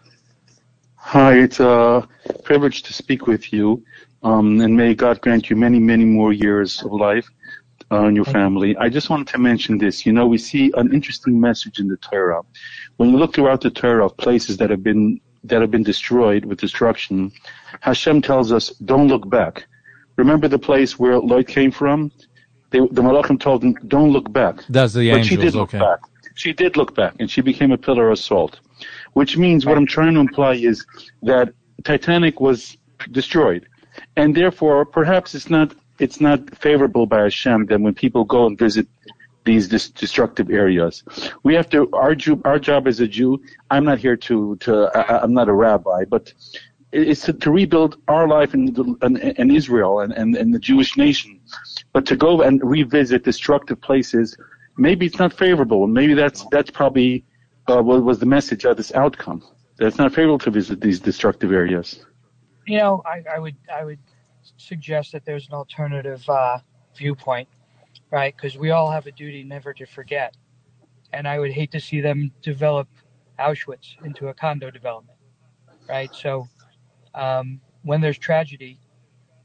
[0.96, 2.07] Hi, it's a
[2.42, 3.84] privilege to speak with you,
[4.24, 7.30] um, and may God grant you many, many more years of life
[7.92, 8.76] uh, and your family.
[8.78, 10.05] I just wanted to mention this.
[10.05, 12.42] You know, we see an interesting message in the Torah.
[12.96, 16.44] When you look throughout the Torah of places that have been that have been destroyed
[16.46, 17.30] with destruction,
[17.80, 19.68] Hashem tells us, "Don't look back."
[20.16, 22.11] Remember the place where Lot came from?
[22.70, 25.53] They, the Malachim told him, "Don't look back." That's the but she angels.
[25.53, 25.78] did look okay.
[25.78, 26.01] back.
[26.39, 28.61] She did look back, and she became a pillar of salt.
[29.14, 30.86] Which means what I'm trying to imply is
[31.22, 32.76] that Titanic was
[33.11, 33.66] destroyed,
[34.16, 38.57] and therefore perhaps it's not it's not favorable by Hashem that when people go and
[38.57, 38.86] visit
[39.45, 41.03] these dis- destructive areas,
[41.43, 43.43] we have to our Jew, our job as a Jew.
[43.72, 46.32] I'm not here to to I, I'm not a rabbi, but
[46.93, 48.62] it's to, to rebuild our life in,
[49.03, 51.41] in, in Israel and, and, and the Jewish nation.
[51.93, 54.36] But to go and revisit destructive places
[54.79, 55.87] maybe it's not favorable.
[55.87, 57.24] Maybe that's that's probably
[57.66, 59.43] uh, what was the message of this outcome.
[59.76, 62.05] That it's not favorable to visit these destructive areas.
[62.66, 63.99] You know, I, I would I would
[64.57, 66.59] suggest that there's an alternative uh,
[66.97, 67.49] viewpoint,
[68.11, 68.35] right?
[68.35, 70.37] Because we all have a duty never to forget,
[71.12, 72.89] and I would hate to see them develop
[73.39, 75.18] Auschwitz into a condo development,
[75.89, 76.14] right?
[76.14, 76.49] So
[77.14, 78.79] um, when there's tragedy,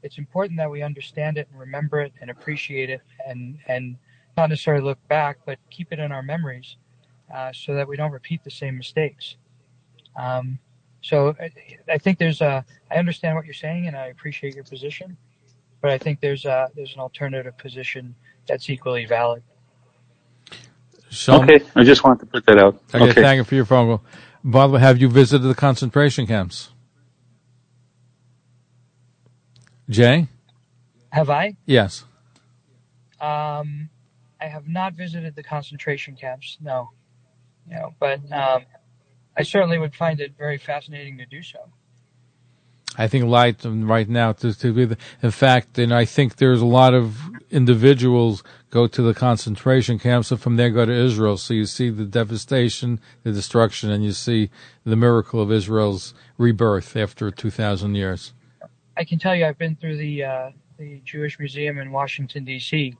[0.02, 3.96] it's important that we understand it and remember it and appreciate it and and
[4.36, 6.76] not necessarily look back, but keep it in our memories
[7.34, 9.36] uh, so that we don't repeat the same mistakes.
[10.16, 10.58] Um,
[11.02, 11.50] so I,
[11.88, 15.16] I, think there's a, I understand what you're saying and I appreciate your position,
[15.80, 18.14] but I think there's a, there's an alternative position
[18.46, 19.42] that's equally valid.
[21.28, 22.80] okay, I just wanted to put that out.
[22.94, 23.22] Okay, okay.
[23.22, 24.04] thank you for your phone call.
[24.42, 26.70] By the way, have you visited the concentration camps?
[29.88, 30.28] Jay?
[31.10, 31.56] Have I?
[31.66, 32.04] Yes.
[33.20, 33.88] Um,
[34.40, 36.90] I have not visited the concentration camps, no.
[37.68, 38.64] You know, but um,
[39.36, 41.58] I certainly would find it very fascinating to do so.
[42.96, 46.60] I think light right now to, to be the, in fact, and I think there's
[46.60, 47.18] a lot of
[47.50, 51.36] individuals go to the concentration camps and from there go to Israel.
[51.36, 54.50] So you see the devastation, the destruction, and you see
[54.84, 58.32] the miracle of Israel's rebirth after 2,000 years.
[58.96, 62.96] I can tell you, I've been through the uh, the Jewish Museum in Washington D.C.,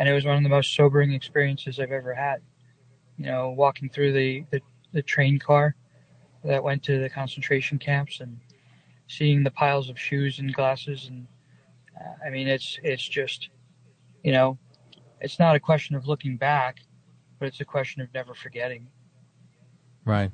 [0.00, 2.38] and it was one of the most sobering experiences I've ever had.
[3.18, 4.62] You know, walking through the, the,
[4.94, 5.76] the train car
[6.42, 8.40] that went to the concentration camps and
[9.08, 11.26] seeing the piles of shoes and glasses and
[12.00, 13.50] uh, I mean it's it's just
[14.22, 14.56] you know
[15.20, 16.78] it's not a question of looking back
[17.38, 18.86] but it's a question of never forgetting
[20.06, 20.30] right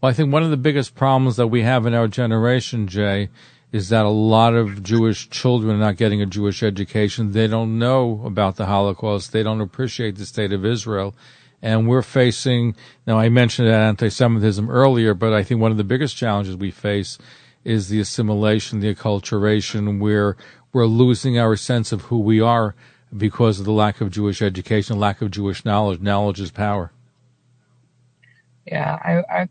[0.00, 3.28] well i think one of the biggest problems that we have in our generation jay
[3.72, 7.32] is that a lot of Jewish children are not getting a Jewish education.
[7.32, 9.32] They don't know about the Holocaust.
[9.32, 11.14] They don't appreciate the state of Israel.
[11.62, 12.74] And we're facing,
[13.06, 17.18] now I mentioned anti-Semitism earlier, but I think one of the biggest challenges we face
[17.64, 20.36] is the assimilation, the acculturation, where
[20.72, 22.74] we're losing our sense of who we are
[23.16, 26.00] because of the lack of Jewish education, lack of Jewish knowledge.
[26.00, 26.92] Knowledge is power.
[28.66, 29.48] Yeah, I, I,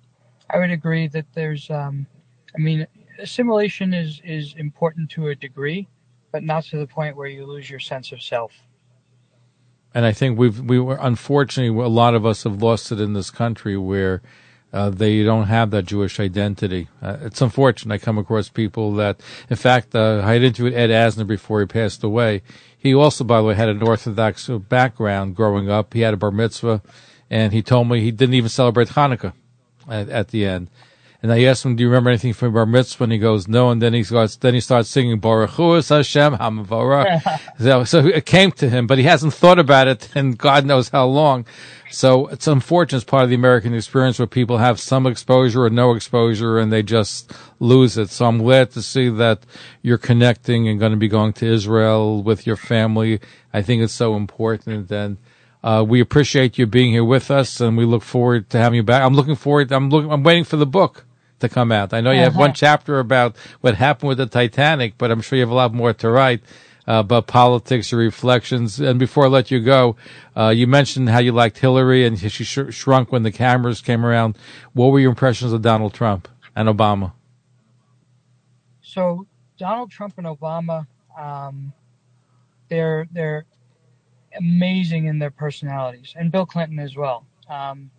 [0.49, 2.07] I would agree that there's, um,
[2.55, 2.87] I mean,
[3.19, 5.87] assimilation is is important to a degree,
[6.31, 8.53] but not to the point where you lose your sense of self.
[9.93, 13.13] And I think we've we were unfortunately a lot of us have lost it in
[13.13, 14.21] this country where
[14.71, 16.87] uh, they don't have that Jewish identity.
[17.01, 17.95] Uh, it's unfortunate.
[17.95, 21.65] I come across people that, in fact, uh, I had interviewed Ed Asner before he
[21.65, 22.43] passed away.
[22.77, 25.93] He also, by the way, had an Orthodox background growing up.
[25.93, 26.83] He had a bar mitzvah,
[27.29, 29.33] and he told me he didn't even celebrate Hanukkah
[29.89, 30.69] at, at the end.
[31.21, 33.69] And I asked him, "Do you remember anything from Bar Mitzvah?" And he goes, "No."
[33.69, 37.41] And then he starts, then he starts singing Baruch Hu Hashem Hamavorach.
[37.59, 40.89] so, so it came to him, but he hasn't thought about it in God knows
[40.89, 41.45] how long.
[41.91, 42.99] So it's unfortunate.
[42.99, 46.71] It's part of the American experience where people have some exposure or no exposure, and
[46.71, 48.09] they just lose it.
[48.11, 49.45] So I'm glad to see that
[49.81, 53.19] you're connecting and going to be going to Israel with your family.
[53.53, 55.17] I think it's so important and.
[55.61, 58.83] Uh, we appreciate you being here with us, and we look forward to having you
[58.83, 59.03] back.
[59.03, 59.73] I'm looking forward.
[59.73, 60.09] I'm looking.
[60.09, 61.03] I'm waiting for the book
[61.39, 61.93] to come out.
[61.93, 65.37] I know you have one chapter about what happened with the Titanic, but I'm sure
[65.37, 66.41] you have a lot more to write
[66.87, 68.79] uh, about politics or reflections.
[68.79, 69.95] And before I let you go,
[70.35, 74.05] uh, you mentioned how you liked Hillary and she sh- shrunk when the cameras came
[74.05, 74.37] around.
[74.73, 77.13] What were your impressions of Donald Trump and Obama?
[78.81, 79.27] So
[79.57, 80.87] Donald Trump and Obama,
[81.17, 81.73] um,
[82.69, 83.45] they're they're
[84.37, 87.25] amazing in their personalities, and Bill Clinton as well.
[87.47, 87.91] Um,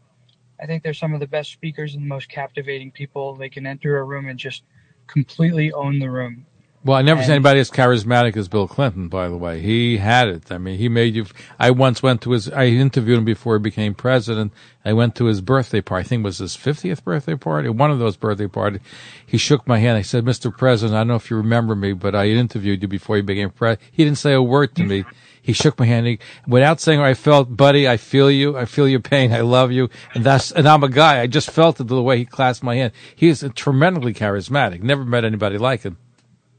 [0.60, 3.34] I think they're some of the best speakers and the most captivating people.
[3.34, 4.62] They can enter a room and just
[5.06, 6.46] completely own the room.
[6.82, 9.08] Well, I never and, seen anybody as charismatic as Bill Clinton.
[9.08, 10.50] By the way, he had it.
[10.50, 11.26] I mean, he made you.
[11.58, 12.50] I once went to his.
[12.50, 14.52] I interviewed him before he became president.
[14.82, 16.06] I went to his birthday party.
[16.06, 17.68] I think it was his fiftieth birthday party.
[17.68, 18.80] One of those birthday parties.
[19.26, 19.98] He shook my hand.
[19.98, 20.56] I said, "Mr.
[20.56, 23.50] President, I don't know if you remember me, but I interviewed you before you became
[23.50, 25.04] president." He didn't say a word to me.
[25.42, 26.06] He shook my hand.
[26.06, 28.56] He, without saying I felt, buddy, I feel you.
[28.56, 29.32] I feel your pain.
[29.32, 29.88] I love you.
[30.14, 31.20] And that's, and I'm a guy.
[31.20, 32.92] I just felt it the way he clasped my hand.
[33.14, 34.82] He is tremendously charismatic.
[34.82, 35.96] Never met anybody like him.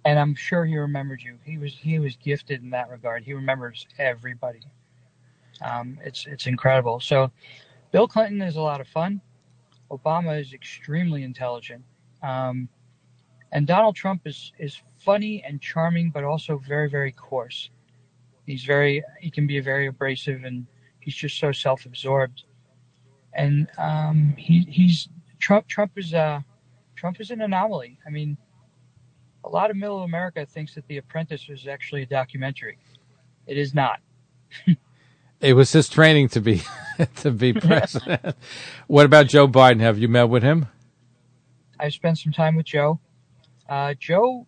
[0.03, 1.37] And I'm sure he remembered you.
[1.43, 3.23] He was, he was gifted in that regard.
[3.23, 4.61] He remembers everybody.
[5.61, 6.99] Um, it's, it's incredible.
[6.99, 7.31] So
[7.91, 9.21] Bill Clinton is a lot of fun.
[9.91, 11.83] Obama is extremely intelligent.
[12.23, 12.67] Um,
[13.51, 17.69] and Donald Trump is, is funny and charming, but also very, very coarse.
[18.45, 20.65] He's very he can be very abrasive and
[20.99, 22.43] he's just so self-absorbed.
[23.33, 25.07] And um, he he's
[25.39, 26.41] Trump Trump is uh
[26.95, 27.97] Trump is an anomaly.
[28.05, 28.37] I mean,
[29.43, 32.77] a lot of middle America thinks that The Apprentice was actually a documentary.
[33.47, 33.99] It is not.
[35.41, 36.61] It was his training to be
[37.15, 38.35] to be president.
[38.87, 39.79] what about Joe Biden?
[39.79, 40.67] Have you met with him?
[41.79, 42.99] I've spent some time with Joe.
[43.67, 44.45] Uh, Joe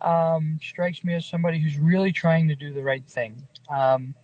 [0.00, 3.42] um, strikes me as somebody who's really trying to do the right thing.
[3.68, 4.14] Um,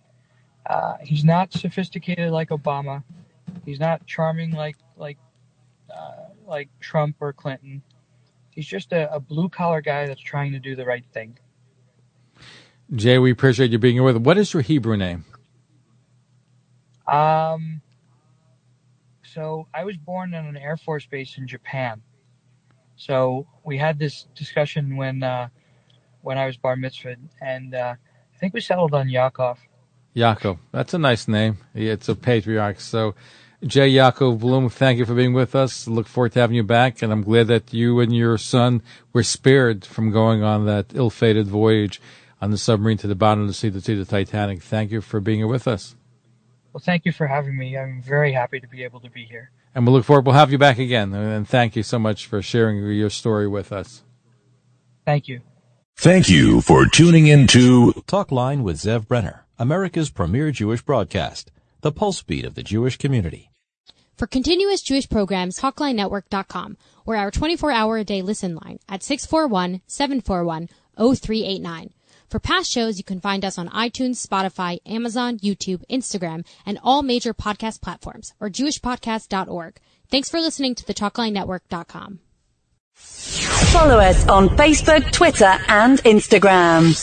[0.65, 3.03] uh, he's not sophisticated like Obama.
[3.65, 5.17] He's not charming like like
[5.93, 7.81] uh, like Trump or Clinton.
[8.49, 11.37] He's just a, a blue collar guy that's trying to do the right thing.
[12.95, 14.21] Jay, we appreciate you being here with us.
[14.21, 15.25] What is your Hebrew name?
[17.07, 17.81] Um,
[19.23, 22.01] so I was born in an Air Force base in Japan.
[22.95, 25.49] So we had this discussion when uh,
[26.23, 27.95] when I was bar mitzvah, and uh,
[28.33, 29.57] I think we settled on Yaakov.
[30.15, 30.57] Yaakov.
[30.71, 31.57] That's a nice name.
[31.75, 32.79] It's a patriarch.
[32.79, 33.13] So,
[33.63, 35.87] Jay Yaakov Bloom, thank you for being with us.
[35.87, 39.23] Look forward to having you back, and I'm glad that you and your son were
[39.23, 42.01] spared from going on that ill-fated voyage
[42.41, 44.61] on the submarine to the bottom of the sea to see the Titanic.
[44.61, 45.95] Thank you for being here with us.
[46.73, 47.77] Well, thank you for having me.
[47.77, 49.51] I'm very happy to be able to be here.
[49.75, 50.25] And we'll look forward.
[50.25, 51.13] We'll have you back again.
[51.13, 54.03] And thank you so much for sharing your story with us.
[55.05, 55.41] Thank you.
[55.97, 61.49] Thank you for tuning in to Talkline with Zev Brenner, America's premier Jewish broadcast,
[61.81, 63.49] the pulse beat of the Jewish community.
[64.17, 66.75] For continuous Jewish programs, TalkLineNetwork.com
[67.05, 71.91] or our 24-hour a day listen line at 641-741-0389.
[72.29, 77.01] For past shows, you can find us on iTunes, Spotify, Amazon, YouTube, Instagram, and all
[77.01, 79.79] major podcast platforms or jewishpodcast.org.
[80.09, 82.19] Thanks for listening to the TalkLineNetwork.com.
[83.73, 86.93] Follow us on Facebook, Twitter, and Instagram.